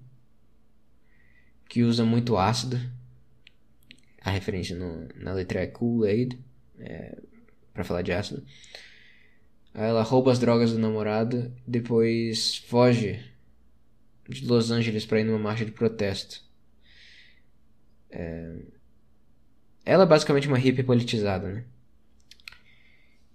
[1.67, 2.79] que usa muito ácido.
[4.21, 6.37] A referência no, na letra é Kool-Aid,
[6.77, 7.17] é,
[7.73, 8.43] para falar de ácido.
[9.73, 13.23] Aí ela rouba as drogas do namorado, depois foge
[14.27, 16.43] de Los Angeles para ir numa marcha de protesto.
[18.09, 18.55] É...
[19.85, 21.65] Ela é basicamente uma hippie politizada, né?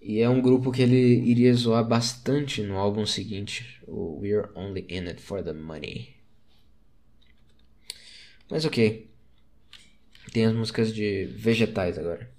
[0.01, 4.87] E é um grupo que ele iria zoar bastante no álbum seguinte, o We're Only
[4.89, 6.15] In It For The Money.
[8.49, 9.11] Mas ok.
[10.33, 12.31] Tem as músicas de vegetais agora.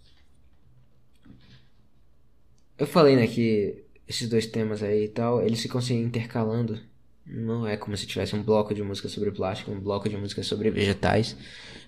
[2.77, 6.79] Eu falei, né, que esses dois temas aí e tal, eles ficam se intercalando
[7.27, 10.41] não é como se tivesse um bloco de música sobre plástico, um bloco de música
[10.43, 11.35] sobre vegetais.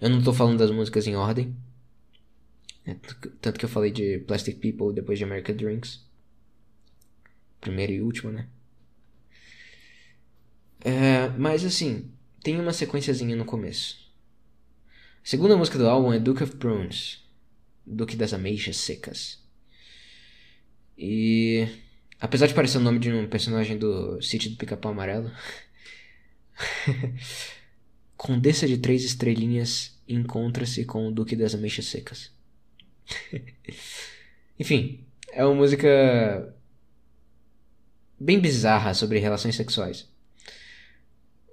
[0.01, 1.55] Eu não tô falando das músicas em ordem.
[2.85, 2.95] É,
[3.41, 6.05] tanto que eu falei de Plastic People depois de American Drinks.
[7.61, 8.47] Primeiro e último, né?
[10.81, 12.11] É, mas assim,
[12.41, 14.09] tem uma sequenciazinha no começo.
[15.23, 17.23] A segunda música do álbum é Duke of Prunes.
[17.85, 19.39] Duque das Ameixas Secas.
[20.97, 21.67] E
[22.19, 25.31] Apesar de parecer o nome de um personagem do Sítio do Pica-Pau Amarelo.
[28.17, 32.31] Condessa de Três Estrelinhas encontra-se com o Duque das Ameixas Secas.
[34.59, 36.53] Enfim, é uma música
[38.19, 40.09] bem bizarra sobre relações sexuais.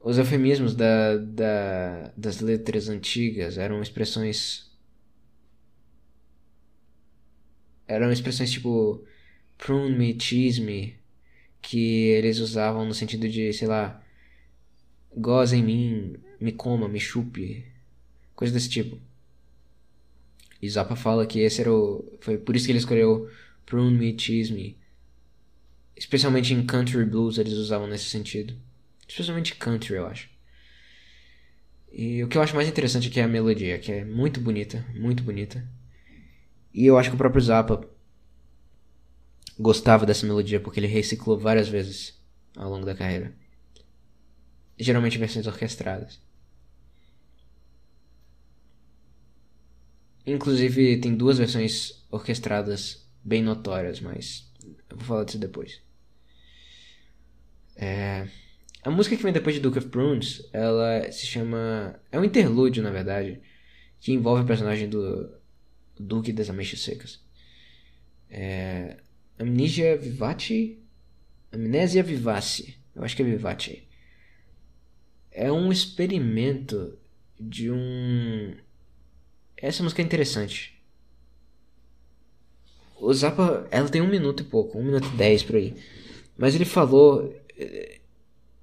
[0.03, 4.71] Os eufemismos da, da, das letras antigas eram expressões.
[7.87, 9.05] Eram expressões tipo.
[9.59, 10.97] Prune me, cheese me.
[11.61, 14.03] Que eles usavam no sentido de, sei lá.
[15.17, 17.65] Goza em mim, me coma, me chupe.
[18.35, 18.99] Coisa desse tipo.
[20.61, 22.05] E Zappa fala que esse era o.
[22.21, 23.31] Foi por isso que ele escolheu
[23.65, 24.77] Prune me, cheese me.
[25.97, 28.55] Especialmente em country blues eles usavam nesse sentido.
[29.09, 30.29] Especialmente country, eu acho.
[31.91, 34.85] E o que eu acho mais interessante aqui é a melodia, que é muito bonita,
[34.95, 35.67] muito bonita.
[36.75, 37.89] E eu acho que o próprio Zappa
[39.59, 42.21] gostava dessa melodia porque ele reciclou várias vezes
[42.57, 43.35] ao longo da carreira.
[44.79, 46.21] Geralmente versões orquestradas.
[50.27, 54.53] Inclusive tem duas versões orquestradas bem notórias, mas
[54.91, 55.81] eu vou falar disso depois.
[57.77, 58.29] É...
[58.83, 62.01] A música que vem depois de Duke of Prunes, ela se chama.
[62.11, 63.41] É um interlúdio, na verdade,
[64.01, 65.31] que envolve o personagem do
[65.99, 67.21] Duque das Ameixas Secas.
[68.31, 68.97] É...
[69.39, 70.79] Amnesia Vivace?
[71.53, 72.77] Amnésia Vivace.
[72.95, 73.83] Eu acho que é Vivace.
[75.31, 76.99] É um experimento
[77.39, 78.55] de um.
[79.57, 80.75] Essa música é interessante.
[82.99, 85.75] O Zappa, ela tem um minuto e pouco, um minuto e dez por aí.
[86.39, 87.35] Mas ele falou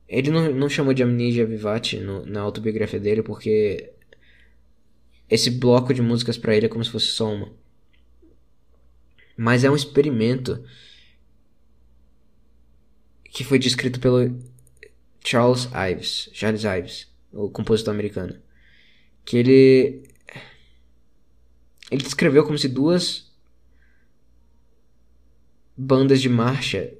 [0.07, 3.91] ele não, não chamou de Amnesia Vivace no, na autobiografia dele porque
[5.27, 7.51] esse bloco de músicas para ele é como se fosse só uma.
[9.35, 10.63] Mas é um experimento
[13.25, 14.37] que foi descrito pelo
[15.23, 18.39] Charles Ives, Charles Ives, o compositor americano,
[19.25, 20.03] que ele
[21.89, 23.31] ele descreveu como se duas
[25.75, 26.93] bandas de marcha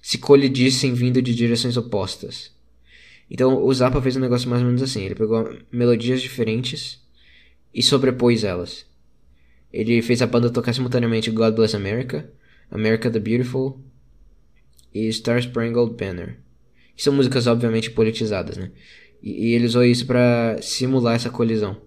[0.00, 2.54] se colidissem vindo de direções opostas.
[3.30, 7.04] Então o Zappa fez um negócio mais ou menos assim: ele pegou melodias diferentes
[7.74, 8.86] e sobrepôs elas.
[9.72, 12.30] Ele fez a banda tocar simultaneamente God Bless America,
[12.70, 13.80] America the Beautiful
[14.94, 16.38] e Star Spangled Banner.
[16.94, 18.70] Que são músicas obviamente politizadas, né?
[19.22, 21.80] E, e ele usou isso para simular essa colisão.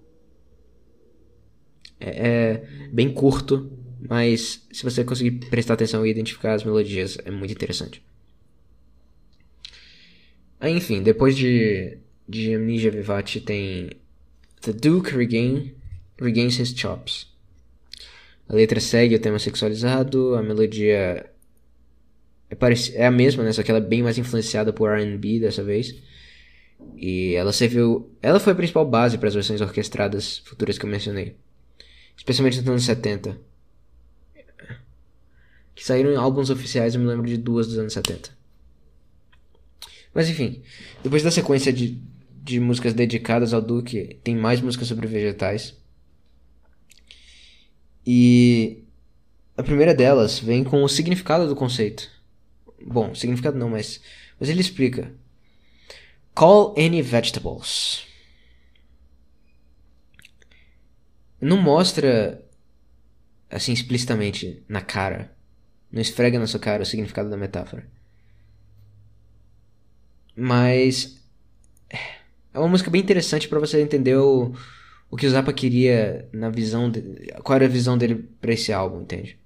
[1.99, 7.31] É, é bem curto, mas se você conseguir prestar atenção e identificar as melodias, é
[7.31, 8.03] muito interessante.
[10.59, 13.91] Aí, enfim, depois de, de Amnesia Vivace tem
[14.61, 15.73] The Duke regain,
[16.19, 17.28] Regains His Chops.
[18.49, 21.31] A letra segue o tema sexualizado, a melodia
[22.49, 22.57] é,
[22.95, 23.53] é a mesma, né?
[23.53, 25.95] Só que ela é bem mais influenciada por R&B dessa vez.
[26.97, 28.11] E ela serviu...
[28.21, 31.35] Ela foi a principal base para as versões orquestradas futuras que eu mencionei.
[32.17, 33.39] Especialmente nos anos 70.
[35.75, 38.31] Que saíram em álbuns oficiais, eu me lembro de duas dos anos 70.
[40.11, 40.63] Mas enfim,
[41.03, 42.01] depois da sequência de,
[42.43, 45.78] de músicas dedicadas ao Duque, tem mais músicas sobre vegetais.
[48.05, 48.83] E
[49.57, 52.09] a primeira delas vem com o significado do conceito.
[52.81, 54.01] Bom, significado não, mas,
[54.39, 55.13] mas ele explica.
[56.33, 58.07] Call any vegetables.
[61.41, 62.43] Não mostra
[63.49, 65.35] assim explicitamente na cara.
[65.91, 67.85] Não esfrega na sua cara o significado da metáfora.
[70.35, 71.19] Mas
[72.53, 74.53] é uma música bem interessante para você entender o,
[75.09, 77.01] o que o Zappa queria na visão de,
[77.43, 79.37] qual era a visão dele para esse álbum, entende?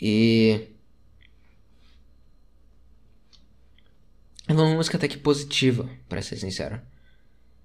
[0.00, 0.68] E
[4.48, 6.80] é uma música até que positiva, para ser sincero.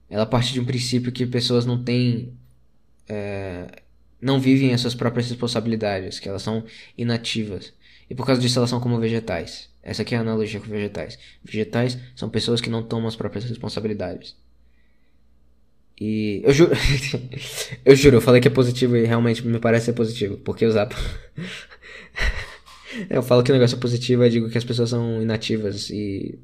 [0.10, 2.34] Ela parte de um princípio que pessoas não têm
[3.08, 3.82] é,
[4.22, 6.64] não vivem as suas próprias responsabilidades, que elas são
[6.98, 7.74] inativas.
[8.10, 9.70] E por causa disso elas são como vegetais.
[9.84, 11.18] Essa aqui é a analogia com vegetais.
[11.44, 14.36] Vegetais são pessoas que não tomam as próprias responsabilidades.
[16.00, 16.72] E eu juro,
[17.86, 20.72] eu juro, eu falei que é positivo e realmente me parece ser positivo, porque o
[20.72, 20.94] Zap
[23.10, 26.40] Eu falo que o negócio é positivo, eu digo que as pessoas são inativas e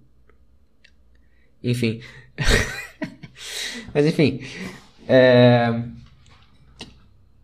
[1.64, 2.02] enfim.
[3.94, 4.41] Mas enfim,
[5.07, 5.84] é...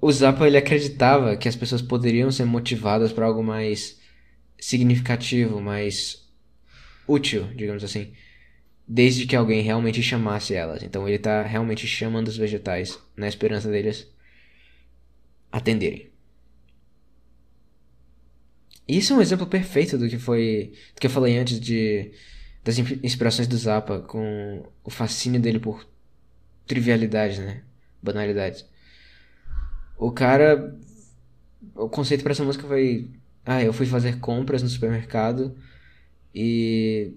[0.01, 3.99] o Zappa ele acreditava que as pessoas poderiam ser motivadas para algo mais
[4.59, 6.25] significativo, mais
[7.07, 8.11] útil, digamos assim,
[8.87, 10.83] desde que alguém realmente chamasse elas.
[10.83, 14.07] Então ele está realmente chamando os vegetais na esperança deles
[15.51, 16.09] atenderem.
[18.87, 20.73] Isso é um exemplo perfeito do que foi.
[20.95, 22.11] do que eu falei antes de.
[22.63, 25.85] das inspirações do Zappa com o fascínio dele por
[26.65, 27.63] trivialidades, né?
[28.01, 28.65] Banalidades.
[29.97, 30.75] O cara.
[31.75, 33.09] O conceito para essa música foi.
[33.45, 35.55] Ah, eu fui fazer compras no supermercado
[36.33, 37.13] e.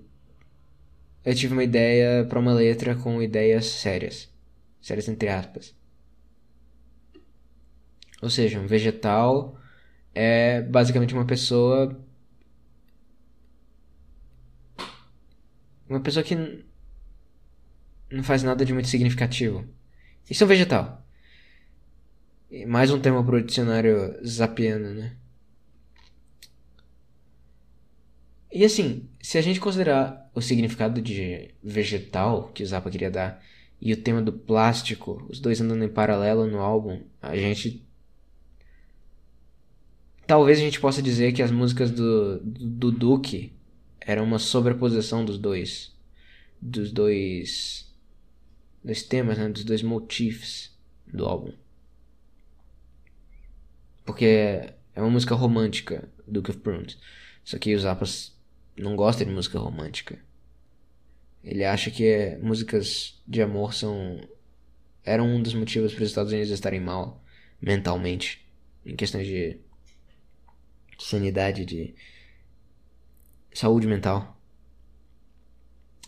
[1.25, 4.33] Eu tive uma ideia para uma letra com ideias sérias.
[4.81, 5.75] Sérias entre aspas.
[8.23, 9.59] Ou seja, um vegetal
[10.15, 11.99] é basicamente uma pessoa.
[15.89, 16.65] Uma pessoa que
[18.11, 19.67] não faz nada de muito significativo.
[20.29, 21.07] Isso é um vegetal.
[22.67, 25.17] Mais um tema pro dicionário zapiano, né?
[28.53, 33.43] E assim, se a gente considerar o significado de vegetal que o Zappa queria dar
[33.81, 37.87] e o tema do plástico, os dois andando em paralelo no álbum, a gente
[40.27, 43.53] talvez a gente possa dizer que as músicas do, do, do Duke
[44.01, 45.93] eram uma sobreposição dos dois
[46.61, 47.91] dos dois
[48.83, 50.75] dos temas, né, dos dois motifs
[51.07, 51.53] do álbum.
[54.05, 54.25] Porque
[54.95, 56.99] é uma música romântica, Duke of Prunes.
[57.45, 58.35] Só que os Zappas
[58.81, 60.19] não gosta de música romântica.
[61.45, 64.21] Ele acha que é, músicas de amor são
[65.05, 67.23] eram um dos motivos para os Estados Unidos estarem mal
[67.61, 68.47] mentalmente,
[68.85, 69.59] em questões de
[70.99, 71.95] sanidade, de
[73.53, 74.39] saúde mental.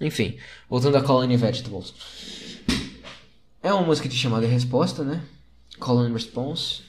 [0.01, 0.39] Enfim,
[0.69, 1.95] voltando a Colony Vegetables.
[3.63, 5.25] É uma música de chamada e resposta, né?
[5.79, 6.83] Call and Response.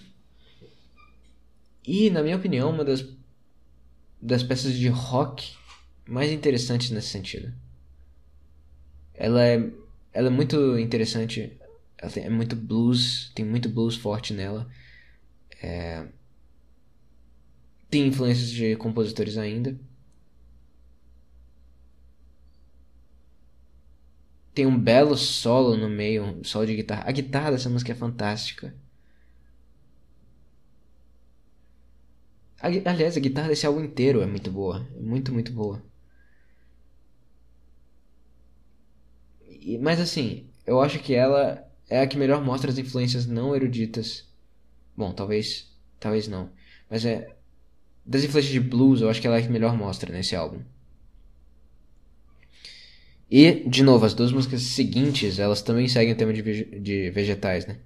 [1.85, 3.05] E, na minha opinião, uma das,
[4.21, 5.55] das peças de rock
[6.07, 7.53] mais interessantes nesse sentido.
[9.13, 9.71] Ela é,
[10.13, 11.57] ela é muito interessante,
[11.97, 14.69] ela tem, é muito blues, tem muito blues forte nela.
[15.61, 16.07] É,
[17.89, 19.77] tem influências de compositores ainda.
[24.53, 27.03] Tem um belo solo no meio, um solo de guitarra.
[27.07, 28.73] A guitarra dessa música é fantástica.
[32.59, 34.87] Aliás, a guitarra desse álbum inteiro é muito boa.
[34.97, 35.83] É muito, muito boa.
[39.81, 44.27] Mas assim, eu acho que ela é a que melhor mostra as influências não eruditas.
[44.95, 45.71] Bom, talvez.
[45.99, 46.49] Talvez não.
[46.89, 47.35] Mas é.
[48.05, 50.61] Das influências de blues, eu acho que ela é a que melhor mostra nesse álbum.
[53.31, 56.41] E, de novo, as duas músicas seguintes, elas também seguem o tema de,
[56.79, 57.77] de vegetais, né?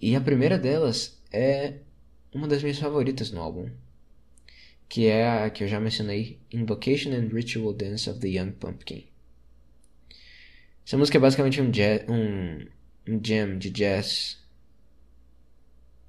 [0.00, 1.74] E a primeira delas é
[2.32, 3.68] uma das minhas favoritas no álbum.
[4.88, 9.09] Que é a que eu já mencionei, Invocation and Ritual Dance of the Young Pumpkin.
[10.86, 12.66] Essa música é basicamente um, jazz, um,
[13.08, 14.38] um jam de jazz.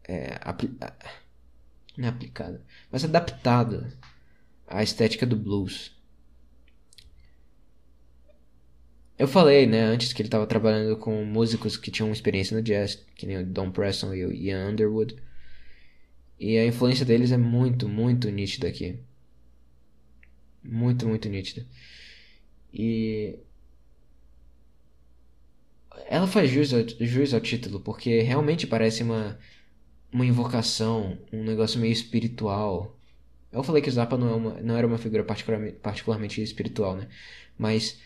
[0.07, 0.69] É, apli
[1.98, 2.61] não é aplicado,
[2.91, 3.88] mas adaptado
[4.68, 5.95] à estética do blues.
[9.19, 12.95] Eu falei, né, antes que ele estava trabalhando com músicos que tinham experiência no jazz,
[13.15, 15.15] que nem o Don Preston e o Ian Underwood.
[16.39, 18.99] E a influência deles é muito, muito nítida aqui.
[20.64, 21.68] Muito, muito nítida.
[22.73, 23.38] E
[26.12, 29.40] ela faz jus ao, jus ao título, porque realmente parece uma,
[30.12, 33.00] uma invocação, um negócio meio espiritual.
[33.52, 36.98] Eu falei que o Zappa não, é uma, não era uma figura particularmente, particularmente espiritual,
[36.98, 37.08] né?
[37.58, 38.00] Mas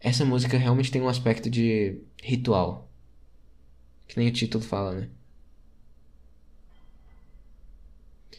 [0.00, 2.88] essa música realmente tem um aspecto de ritual.
[4.06, 5.08] Que nem o título fala, né?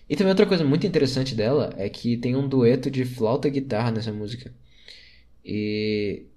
[0.10, 3.52] E também outra coisa muito interessante dela é que tem um dueto de flauta e
[3.52, 4.54] guitarra nessa música.
[5.44, 6.29] E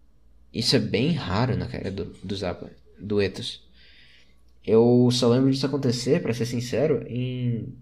[0.53, 3.62] isso é bem raro na cara do, do Zappa, duetos.
[4.65, 7.74] Eu só lembro disso acontecer, para ser sincero, em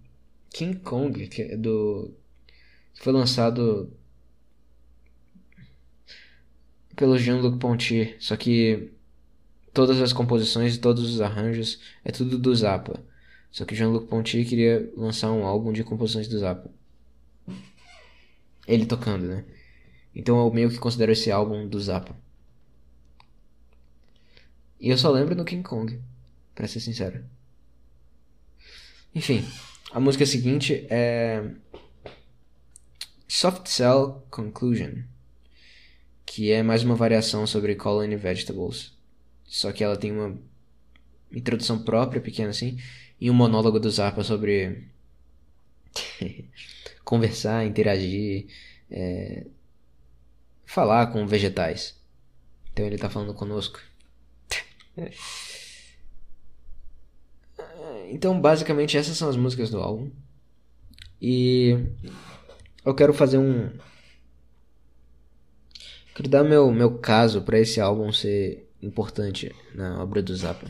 [0.51, 2.14] King Kong, que é do
[2.94, 3.92] que foi lançado
[6.97, 8.92] pelo Jean-Luc Ponty, só que
[9.72, 13.02] todas as composições e todos os arranjos é tudo do Zappa.
[13.51, 16.70] Só que Jean-Luc Ponty queria lançar um álbum de composições do Zappa.
[18.66, 19.44] Ele tocando, né?
[20.14, 22.14] Então eu meio que considero esse álbum do Zappa.
[24.81, 26.01] E eu só lembro no King Kong,
[26.55, 27.23] para ser sincero.
[29.15, 29.44] Enfim,
[29.93, 31.51] a música seguinte é
[33.28, 35.02] Soft Cell Conclusion,
[36.24, 38.97] que é mais uma variação sobre Colony Vegetables.
[39.44, 40.39] Só que ela tem uma
[41.31, 42.78] introdução própria, pequena assim,
[43.20, 44.89] e um monólogo do Zappa sobre
[47.05, 48.47] conversar, interagir,
[48.90, 49.44] é...
[50.65, 52.01] falar com vegetais.
[52.73, 53.89] Então ele tá falando conosco.
[58.09, 60.10] Então, basicamente, essas são as músicas do álbum.
[61.20, 61.77] E
[62.85, 63.70] eu quero fazer um.
[66.14, 70.66] Quero dar meu, meu caso para esse álbum ser importante na obra do Zappa.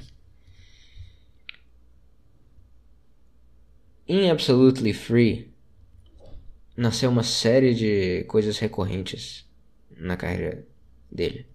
[4.06, 5.54] Em Absolutely Free,
[6.76, 9.48] nasceu uma série de coisas recorrentes
[9.96, 10.66] na carreira
[11.10, 11.46] dele.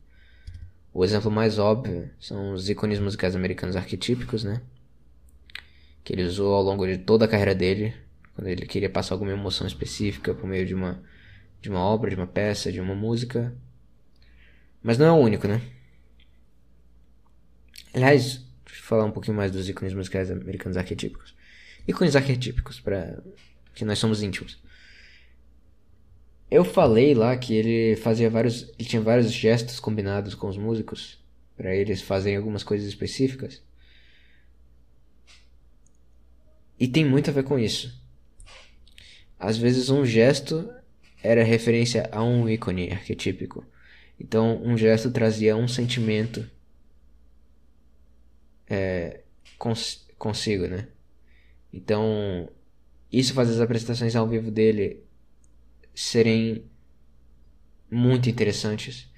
[0.96, 4.62] O exemplo mais óbvio são os ícones musicais americanos arquetípicos, né?
[6.04, 7.94] Que ele usou ao longo de toda a carreira dele,
[8.34, 11.04] quando ele queria passar alguma emoção específica por meio de uma,
[11.62, 13.54] de uma obra, de uma peça, de uma música.
[14.82, 15.62] Mas não é o único, né?
[17.94, 21.36] Aliás, deixa eu falar um pouquinho mais dos ícones musicais americanos arquetípicos
[21.88, 23.22] ícones arquetípicos para
[23.74, 24.58] que nós somos íntimos.
[26.56, 31.22] Eu falei lá que ele fazia vários, ele tinha vários gestos combinados com os músicos
[31.58, 33.62] para eles fazerem algumas coisas específicas.
[36.80, 38.02] E tem muito a ver com isso.
[39.38, 40.74] Às vezes um gesto
[41.22, 43.66] era referência a um ícone arquetípico.
[44.18, 46.50] Então um gesto trazia um sentimento
[48.66, 49.24] é,
[49.58, 50.88] cons consigo, né?
[51.74, 52.50] Então,
[53.12, 55.05] isso faz as apresentações ao vivo dele
[55.96, 56.66] serem
[57.90, 59.10] muito interessantes.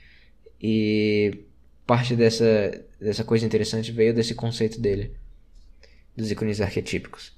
[0.61, 1.45] E
[1.85, 5.13] parte dessa, dessa coisa interessante veio desse conceito dele,
[6.15, 7.35] dos ícones arquetípicos,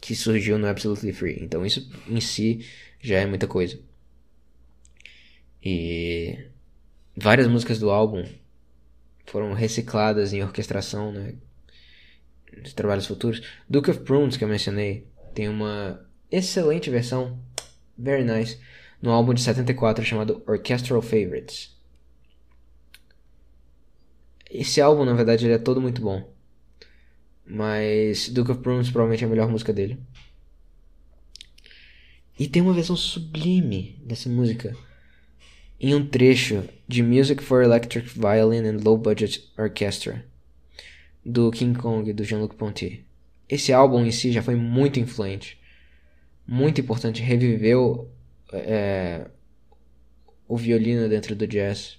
[0.00, 1.38] que surgiu no Absolutely Free.
[1.40, 2.66] Então, isso em si
[3.00, 3.78] já é muita coisa.
[5.62, 6.38] E
[7.16, 8.24] várias músicas do álbum
[9.26, 11.34] foram recicladas em orquestração, né?
[12.62, 13.42] de trabalhos futuros.
[13.68, 17.38] Duke of Prunes, que eu mencionei, tem uma excelente versão,
[17.98, 18.58] very nice,
[19.02, 21.76] no álbum de 74 chamado Orchestral Favorites.
[24.50, 26.32] Esse álbum, na verdade, ele é todo muito bom.
[27.44, 29.98] Mas Duke of Prunes provavelmente é a melhor música dele.
[32.38, 34.76] E tem uma versão sublime dessa música
[35.80, 40.24] em um trecho de Music for Electric Violin and Low Budget Orchestra
[41.24, 43.04] do King Kong, do Jean-Luc Ponty.
[43.48, 45.58] Esse álbum em si já foi muito influente,
[46.48, 48.10] muito importante, reviveu
[48.52, 49.26] é,
[50.48, 51.98] o violino dentro do jazz.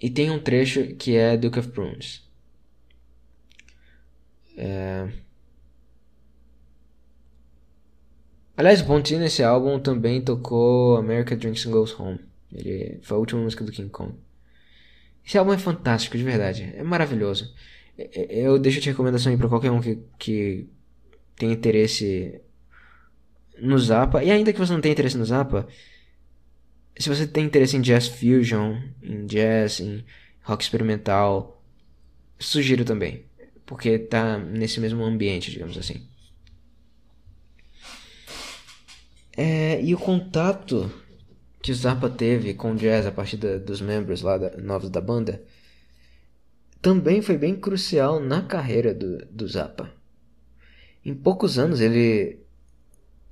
[0.00, 2.28] E tem um trecho que é Duke of Prunes.
[4.56, 5.08] É...
[8.56, 12.18] Aliás, Ponty nesse álbum também tocou America Drinks and Goes Home.
[12.52, 14.14] Ele foi a última música do King Kong.
[15.24, 16.72] Esse álbum é fantástico, de verdade.
[16.74, 17.54] É maravilhoso.
[17.96, 20.68] É, é, eu deixo de recomendação aí pra qualquer um que, que
[21.38, 22.40] tem interesse
[23.60, 24.22] no Zappa.
[24.22, 25.66] E ainda que você não tenha interesse no Zappa,
[26.98, 30.04] se você tem interesse em jazz fusion, em jazz, em
[30.42, 31.62] rock experimental,
[32.38, 33.24] sugiro também.
[33.64, 36.06] Porque tá nesse mesmo ambiente, digamos assim.
[39.36, 40.90] É, e o contato
[41.62, 44.90] que o Zappa teve com o jazz a partir da, dos membros lá da, novos
[44.90, 45.44] da banda
[46.80, 49.92] também foi bem crucial na carreira do, do Zappa.
[51.08, 52.38] Em poucos anos ele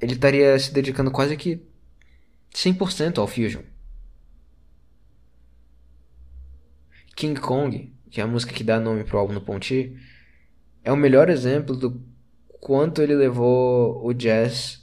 [0.01, 1.61] ele estaria se dedicando quase que
[2.55, 3.61] 100% ao fusion.
[7.15, 9.95] King Kong, que é a música que dá nome pro álbum no Ponty,
[10.83, 12.03] é o melhor exemplo do
[12.61, 14.83] quanto ele levou o jazz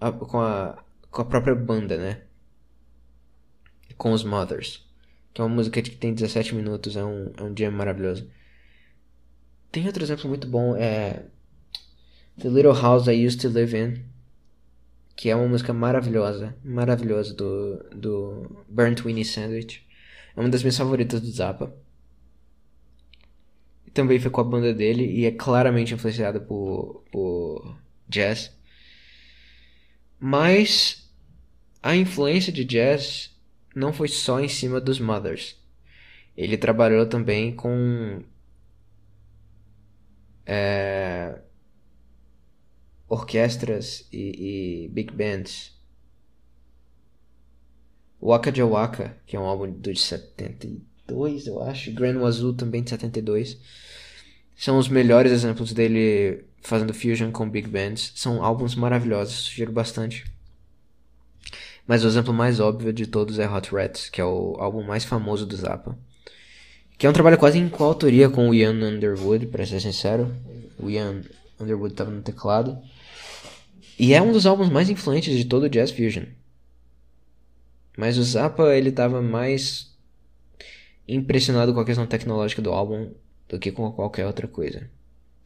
[0.00, 2.22] a, com a com a própria banda, né?
[3.98, 4.88] Com os Mothers.
[5.34, 8.30] Que é uma música que tem 17 minutos, é um, é um dia maravilhoso.
[9.70, 11.26] Tem outro exemplo muito bom, é
[12.38, 14.04] The Little House I Used to Live In,
[15.16, 19.84] que é uma música maravilhosa, maravilhosa do, do Burnt Winnie Sandwich.
[20.36, 21.74] É uma das minhas favoritas do Zappa.
[23.92, 27.76] Também foi com a banda dele e é claramente influenciada por, por
[28.08, 28.56] jazz.
[30.20, 31.10] Mas
[31.82, 33.36] a influência de jazz
[33.74, 35.56] não foi só em cima dos Mothers.
[36.36, 38.22] Ele trabalhou também com
[40.46, 41.40] é,
[43.08, 45.72] orquestras e, e, big bands.
[48.20, 51.92] Waka Jawaka, que é um álbum de 72, eu acho.
[51.92, 53.58] Grand Wazoo também de 72.
[54.56, 58.12] São os melhores exemplos dele fazendo fusion com big bands.
[58.16, 60.24] São álbuns maravilhosos, sugiro bastante.
[61.86, 65.04] Mas o exemplo mais óbvio de todos é Hot Rats, que é o álbum mais
[65.04, 65.96] famoso do Zappa.
[66.98, 70.34] Que é um trabalho quase em coautoria com o Ian Underwood, para ser sincero.
[70.78, 71.22] O Ian
[71.58, 72.76] Underwood estava no teclado.
[73.98, 76.24] E é um dos álbuns mais influentes de todo o Jazz Fusion.
[77.96, 79.92] Mas o Zappa, ele estava mais
[81.08, 83.12] impressionado com a questão tecnológica do álbum
[83.48, 84.88] do que com qualquer outra coisa.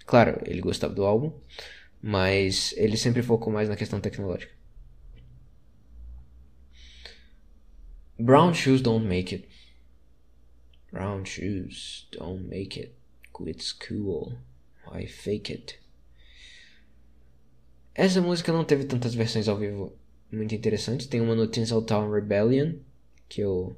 [0.05, 1.33] Claro, ele gostava do álbum,
[2.03, 4.53] mas ele sempre focou mais na questão tecnológica.
[8.19, 9.49] Brown shoes don't make it.
[10.93, 12.93] Brown shoes don't make it.
[13.47, 14.35] It's cool.
[14.93, 15.82] I fake it.
[17.95, 19.93] Essa música não teve tantas versões ao vivo
[20.31, 21.07] muito interessantes.
[21.07, 22.75] Tem uma no Tinseltown Rebellion,
[23.29, 23.77] que eu.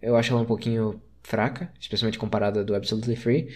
[0.00, 3.54] Eu acho ela um pouquinho fraca, especialmente comparada do Absolutely Free.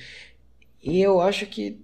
[0.82, 1.80] E eu acho que.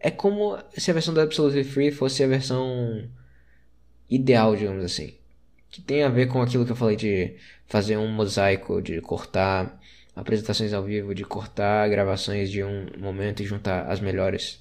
[0.00, 3.08] É como se a versão do Absolutely Free fosse a versão
[4.08, 5.14] ideal, digamos assim.
[5.70, 7.36] Que tem a ver com aquilo que eu falei de
[7.66, 9.78] fazer um mosaico, de cortar
[10.18, 14.60] apresentações ao vivo, de cortar gravações de um momento e juntar as melhores.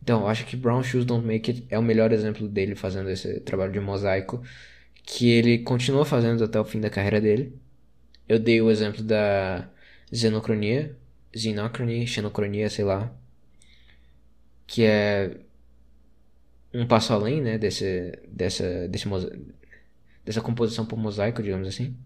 [0.00, 3.40] Então, acho que Brown Shoes Don't Make It é o melhor exemplo dele fazendo esse
[3.40, 4.42] trabalho de mosaico,
[5.02, 7.58] que ele continua fazendo até o fim da carreira dele.
[8.28, 9.68] Eu dei o exemplo da
[10.12, 10.96] Xenocronia,
[11.34, 13.12] Xenocrony, Xenocronia, sei lá,
[14.66, 15.38] que é
[16.72, 19.08] um passo além, né, desse, dessa, desse,
[20.24, 21.96] dessa composição por mosaico, digamos assim.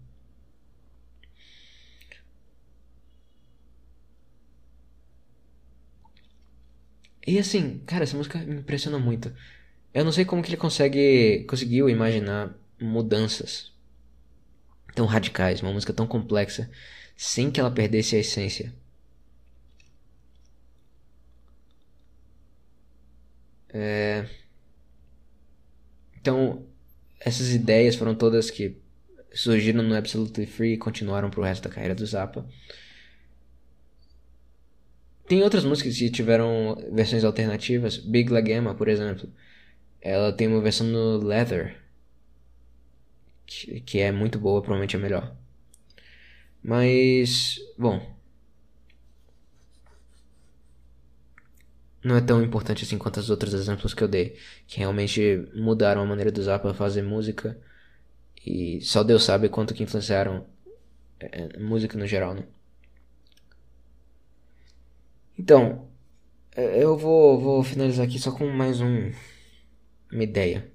[7.29, 9.31] E assim, cara, essa música me impressiona muito.
[9.95, 13.73] Eu não sei como que ele consegue conseguiu imaginar mudanças
[14.95, 16.71] tão radicais, uma música tão complexa,
[17.17, 18.73] sem que ela perdesse a essência.
[23.69, 24.27] É...
[26.21, 26.67] Então,
[27.21, 28.77] essas ideias foram todas que
[29.35, 32.47] surgiram no Absolutely Free e continuaram pro resto da carreira do Zappa.
[35.29, 37.99] Tem outras músicas que tiveram versões alternativas.
[37.99, 38.41] Big La
[38.75, 39.29] por exemplo.
[40.01, 41.77] Ela tem uma versão no Leather.
[43.47, 45.37] Que é muito boa, provavelmente é melhor.
[46.63, 48.19] Mas, bom.
[52.03, 54.37] não é tão importante assim quanto os outros exemplos que eu dei,
[54.67, 57.59] que realmente mudaram a maneira de usar para fazer música
[58.47, 60.47] e só Deus sabe quanto que influenciaram
[61.21, 62.45] é, música no geral, né?
[65.39, 65.89] Então,
[66.57, 69.13] é, eu vou, vou finalizar aqui só com mais um,
[70.13, 70.71] uma ideia.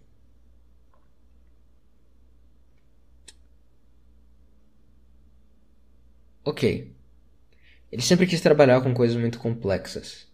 [6.46, 6.94] Ok.
[7.92, 10.28] Ele sempre quis trabalhar com coisas muito complexas.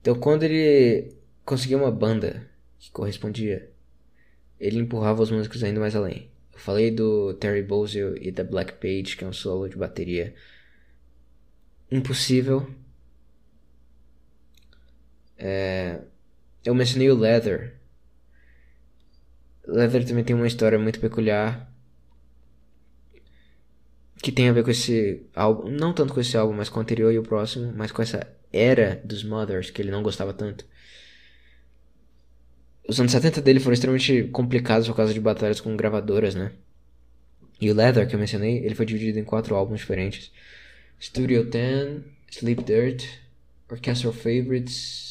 [0.00, 1.14] Então, quando ele
[1.44, 2.48] conseguia uma banda
[2.78, 3.70] que correspondia,
[4.60, 6.30] ele empurrava os músicos ainda mais além.
[6.52, 10.34] Eu falei do Terry Bozzio e da Black Page, que é um solo de bateria
[11.90, 12.68] impossível.
[15.38, 16.00] É...
[16.64, 17.76] Eu mencionei o Leather.
[19.66, 21.68] Leather também tem uma história muito peculiar
[24.22, 26.82] que tem a ver com esse álbum, não tanto com esse álbum, mas com o
[26.82, 30.66] anterior e o próximo, mas com essa era dos Mothers que ele não gostava tanto.
[32.88, 36.52] Os anos 70 dele foram extremamente complicados por causa de batalhas com gravadoras, né?
[37.60, 40.32] E o Leather, que eu mencionei, ele foi dividido em quatro álbuns diferentes.
[41.00, 43.06] Studio 10, Sleep Dirt,
[43.70, 45.07] Orchestral Favorites...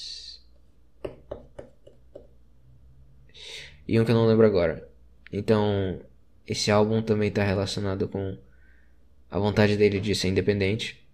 [3.88, 4.88] E um que eu não lembro agora.
[5.32, 6.02] Então,
[6.46, 8.38] esse álbum também está relacionado com
[9.30, 11.06] a vontade dele de ser independente.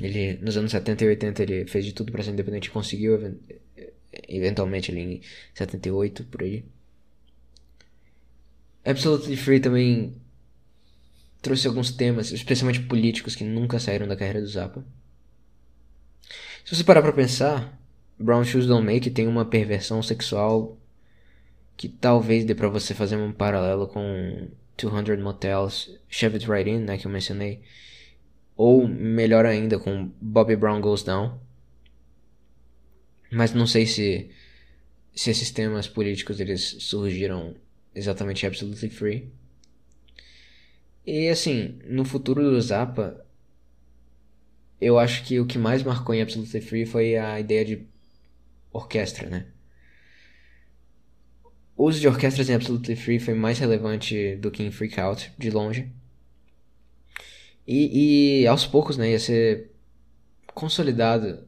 [0.00, 3.38] Ele, nos anos 70 e 80, ele fez de tudo para ser independente e conseguiu,
[4.28, 5.20] eventualmente, ali em
[5.54, 6.64] 78, por aí.
[8.84, 10.14] Absolutely Free também
[11.44, 14.84] trouxe alguns temas, especialmente políticos, que nunca saíram da carreira do Zappa.
[16.64, 17.78] Se você parar pra pensar,
[18.18, 20.78] Brown Shoes Don't Make tem uma perversão sexual
[21.76, 24.48] que talvez dê para você fazer um paralelo com
[24.78, 27.60] 200 Motels, Shove It Right In, né, que eu mencionei.
[28.56, 31.38] Ou melhor ainda, com Bobby Brown Goes Down.
[33.30, 34.30] Mas não sei se,
[35.14, 37.54] se esses temas políticos eles surgiram
[37.94, 39.32] exatamente Absolutely Free.
[41.06, 43.24] E assim, no futuro do Zappa,
[44.80, 47.86] eu acho que o que mais marcou em Absolutely Free foi a ideia de
[48.72, 49.46] orquestra, né?
[51.76, 55.32] O uso de orquestras em Absolutely Free foi mais relevante do que em Freak Out,
[55.38, 55.92] de longe.
[57.66, 59.70] E, e aos poucos, né, ia ser
[60.54, 61.46] consolidado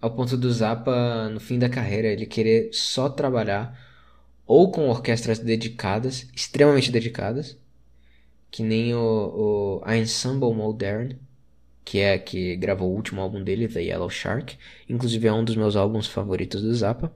[0.00, 3.78] ao ponto do Zappa, no fim da carreira, ele querer só trabalhar
[4.46, 7.58] ou com orquestras dedicadas, extremamente dedicadas,
[8.54, 11.16] que nem o, o Ensemble Modern,
[11.84, 14.56] que é que gravou o último álbum dele, The Yellow Shark.
[14.88, 17.12] Inclusive é um dos meus álbuns favoritos do Zappa.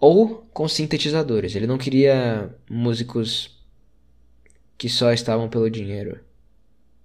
[0.00, 1.54] ou com sintetizadores.
[1.54, 3.64] Ele não queria músicos
[4.76, 6.18] que só estavam pelo dinheiro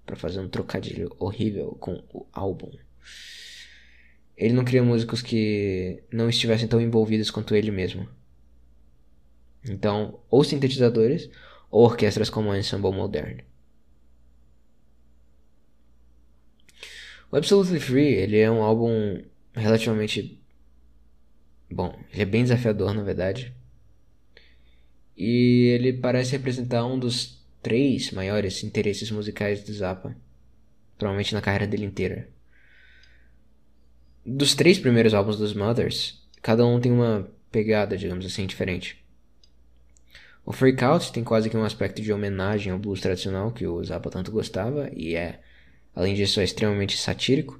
[0.08, 2.72] para fazer um trocadilho horrível com o álbum.
[4.36, 8.10] Ele não queria músicos que não estivessem tão envolvidos quanto ele mesmo.
[9.64, 11.30] Então, ou sintetizadores
[11.70, 13.42] ou orquestras como o Ensemble Modern.
[17.32, 19.24] O Absolutely Free, ele é um álbum
[19.54, 20.42] relativamente
[21.70, 23.54] bom, ele é bem desafiador, na verdade.
[25.16, 30.16] E ele parece representar um dos três maiores interesses musicais do Zappa,
[30.98, 32.30] provavelmente na carreira dele inteira.
[34.26, 39.04] Dos três primeiros álbuns dos Mothers, cada um tem uma pegada, digamos assim, diferente.
[40.46, 43.84] O Freak Out tem quase que um aspecto de homenagem ao blues tradicional que o
[43.84, 45.40] Zappa tanto gostava e é,
[45.94, 47.60] além disso, é extremamente satírico.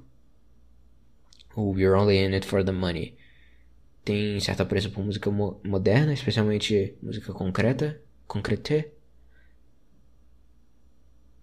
[1.54, 3.16] O We're Only In It For The Money
[4.04, 8.90] tem certa pressa por música mo moderna, especialmente música concreta, concrete.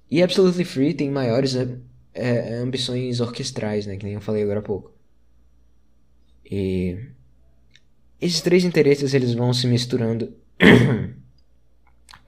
[0.10, 1.56] E Absolutely Free tem maiores
[2.14, 4.94] é, ambições orquestrais, né, que nem eu falei agora há pouco.
[6.50, 6.98] E
[8.20, 10.34] esses três interesses eles vão se misturando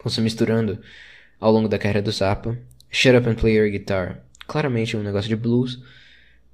[0.03, 0.79] vão se misturando
[1.39, 2.57] ao longo da carreira do Zappa.
[2.89, 5.79] Shut Up and Play Your Guitar, claramente um negócio de blues.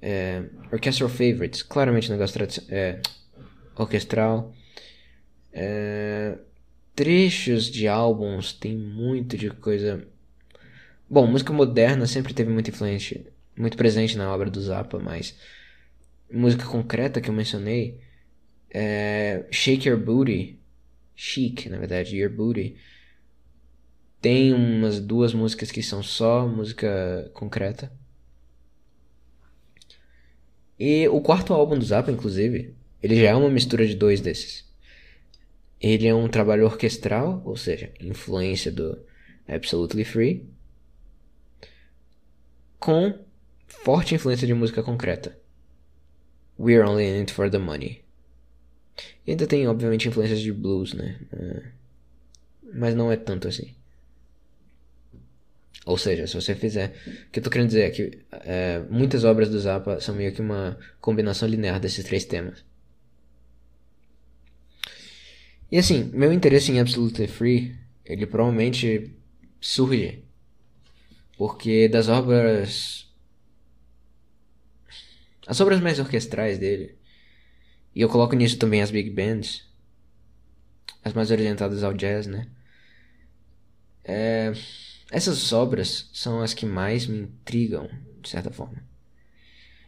[0.00, 3.00] É, Orchestral Favorites, claramente um negócio é,
[3.74, 4.54] orquestral.
[5.52, 6.36] É,
[6.94, 10.06] trechos de álbuns, tem muito de coisa.
[11.08, 13.24] Bom, música moderna sempre teve muita influência,
[13.56, 15.34] muito presente na obra do Zappa, mas
[16.30, 18.00] música concreta que eu mencionei,
[18.70, 20.58] é Shake Your Booty,
[21.14, 22.76] Chic, na verdade, Your Booty,
[24.20, 27.92] tem umas duas músicas que são só música concreta.
[30.78, 34.66] E o quarto álbum do Zappa, inclusive, ele já é uma mistura de dois desses.
[35.80, 38.98] Ele é um trabalho orquestral, ou seja, influência do
[39.46, 40.48] Absolutely Free,
[42.80, 43.18] com
[43.66, 45.38] forte influência de música concreta.
[46.58, 48.02] We're Only In It For The Money.
[49.26, 51.20] E ainda tem, obviamente, influências de blues, né?
[51.32, 51.62] É,
[52.74, 53.75] mas não é tanto assim.
[55.86, 56.94] Ou seja, se você fizer.
[57.28, 60.32] O que eu tô querendo dizer é que é, muitas obras do Zappa são meio
[60.32, 62.64] que uma combinação linear desses três temas.
[65.70, 69.12] E assim, meu interesse em Absolutely Free, ele provavelmente
[69.60, 70.24] surge
[71.38, 73.06] porque das obras.
[75.46, 76.98] As obras mais orquestrais dele,
[77.94, 79.64] e eu coloco nisso também as big bands,
[81.04, 82.48] as mais orientadas ao jazz, né?
[84.02, 84.52] É
[85.10, 87.88] essas obras são as que mais me intrigam,
[88.20, 88.82] de certa forma.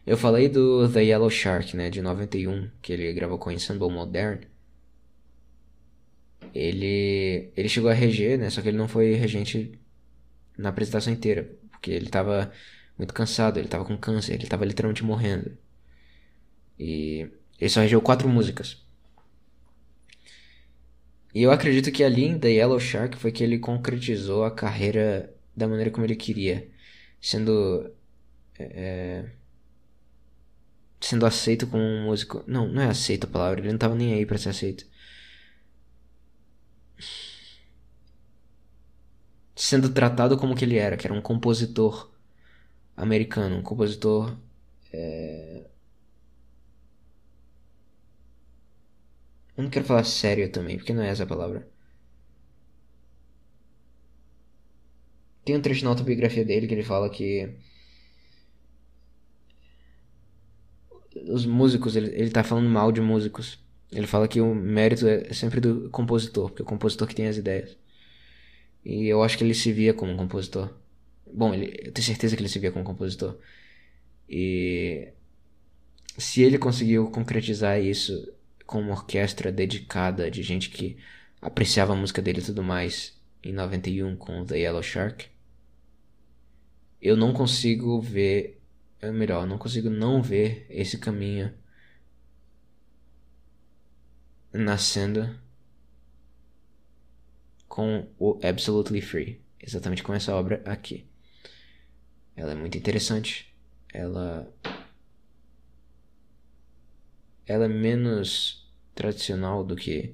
[0.05, 4.39] Eu falei do The Yellow Shark, né, de 91, que ele gravou com Ensemble Modern.
[6.53, 9.79] Ele ele chegou a reger, né, só que ele não foi regente
[10.57, 12.51] na apresentação inteira, porque ele tava
[12.97, 15.57] muito cansado, ele tava com câncer, ele tava literalmente morrendo.
[16.79, 17.29] E
[17.59, 18.83] ele só regeu quatro músicas.
[21.33, 25.33] E eu acredito que ali em The Yellow Shark foi que ele concretizou a carreira
[25.55, 26.69] da maneira como ele queria,
[27.21, 27.91] sendo
[28.57, 28.63] é,
[29.25, 29.31] é,
[30.99, 32.43] sendo aceito como um músico.
[32.47, 34.85] Não, não é aceito a palavra, ele não tava nem aí para ser aceito.
[39.55, 42.09] Sendo tratado como que ele era, que era um compositor
[42.95, 44.37] americano, um compositor
[44.93, 45.68] é,
[49.59, 51.67] Eu não quero falar sério também, porque não é essa a palavra.
[55.43, 57.49] Tem um trecho na autobiografia dele que ele fala que
[61.27, 63.59] os músicos, ele, ele tá falando mal de músicos.
[63.91, 67.27] Ele fala que o mérito é sempre do compositor, porque é o compositor que tem
[67.27, 67.77] as ideias.
[68.85, 70.73] E eu acho que ele se via como um compositor.
[71.33, 73.37] Bom, ele, eu tenho certeza que ele se via como um compositor.
[74.29, 75.09] E
[76.17, 78.38] se ele conseguiu concretizar isso
[78.69, 80.95] com uma orquestra dedicada de gente que
[81.41, 85.27] apreciava a música dele e tudo mais em 91 com The Yellow Shark.
[87.01, 88.61] Eu não consigo ver,
[89.01, 91.51] é melhor, não consigo não ver esse caminho
[94.53, 95.35] nascendo
[97.67, 101.09] com o Absolutely Free, exatamente com essa obra aqui.
[102.35, 103.51] Ela é muito interessante.
[103.91, 104.47] Ela
[107.47, 108.58] ela é menos
[108.99, 110.13] tradicional do que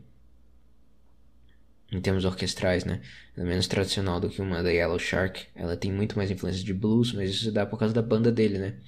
[1.91, 3.01] em termos orquestrais, né?
[3.35, 5.47] Ela é menos tradicional do que uma da Yellow Shark.
[5.55, 8.59] Ela tem muito mais influência de blues, mas isso dá por causa da banda dele,
[8.59, 8.79] né?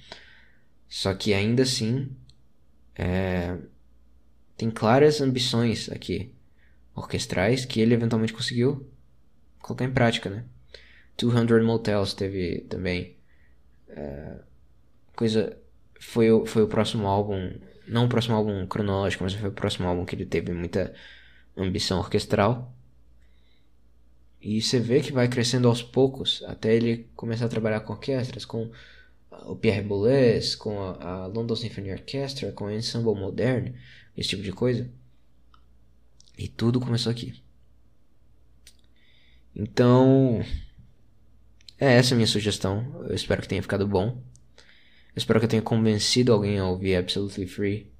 [0.88, 2.10] Só que ainda assim,
[2.94, 3.58] é...
[4.56, 6.34] tem claras ambições aqui
[6.94, 8.88] orquestrais que ele eventualmente conseguiu
[9.60, 10.44] colocar em prática, né?
[11.18, 13.16] 200 Motels teve também
[13.88, 14.40] uh,
[15.16, 15.58] coisa
[15.98, 17.58] foi o, foi o próximo álbum
[17.88, 20.94] não o próximo álbum cronológico mas foi o próximo álbum que ele teve muita
[21.56, 22.74] ambição orquestral
[24.40, 28.44] e você vê que vai crescendo aos poucos até ele começar a trabalhar com orquestras
[28.44, 28.70] com
[29.46, 33.74] o Pierre Boulez com a, London Symphony Orchestra com o Ensemble Moderne
[34.16, 34.90] esse tipo de coisa
[36.36, 37.42] e tudo começou aqui
[39.54, 40.44] então
[41.78, 43.04] é essa a minha sugestão.
[43.08, 44.20] Eu espero que tenha ficado bom.
[45.18, 47.92] Espero que eu tenha convencido alguém a ouvir Absolutely Free.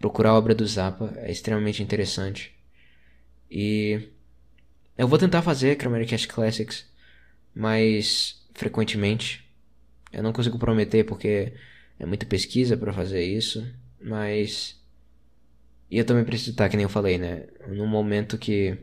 [0.00, 2.52] Procurar a obra do Zappa é extremamente interessante.
[3.48, 4.08] E
[4.98, 6.86] eu vou tentar fazer Cast Classics
[7.54, 9.48] mais frequentemente.
[10.12, 11.52] Eu não consigo prometer porque
[12.00, 13.64] é muita pesquisa para fazer isso,
[14.02, 14.76] mas
[15.88, 18.76] e eu também preciso estar, que nem eu falei, né, num momento que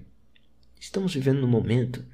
[0.80, 2.06] estamos vivendo no momento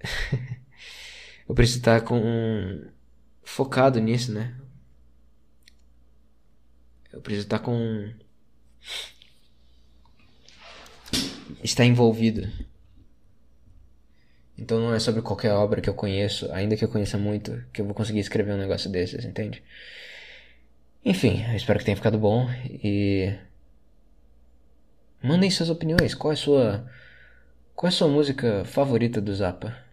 [1.48, 2.84] eu preciso estar com
[3.44, 4.54] focado nisso, né?
[7.12, 8.12] Eu preciso estar com
[11.62, 12.50] estar envolvido.
[14.56, 17.80] Então não é sobre qualquer obra que eu conheço, ainda que eu conheça muito, que
[17.80, 19.62] eu vou conseguir escrever um negócio desses, entende?
[21.04, 22.48] Enfim, eu espero que tenha ficado bom
[22.82, 23.34] e
[25.22, 26.14] mandem suas opiniões.
[26.14, 26.90] Qual é a sua
[27.74, 29.83] qual é a sua música favorita do Zappa?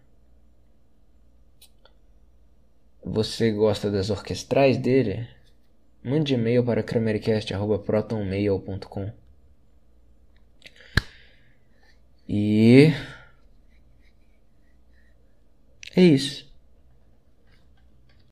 [3.04, 5.26] Você gosta das orquestrais dele?
[6.04, 9.10] Mande e-mail para kramercast.protonmail.com
[12.28, 12.92] E...
[15.94, 16.51] É isso.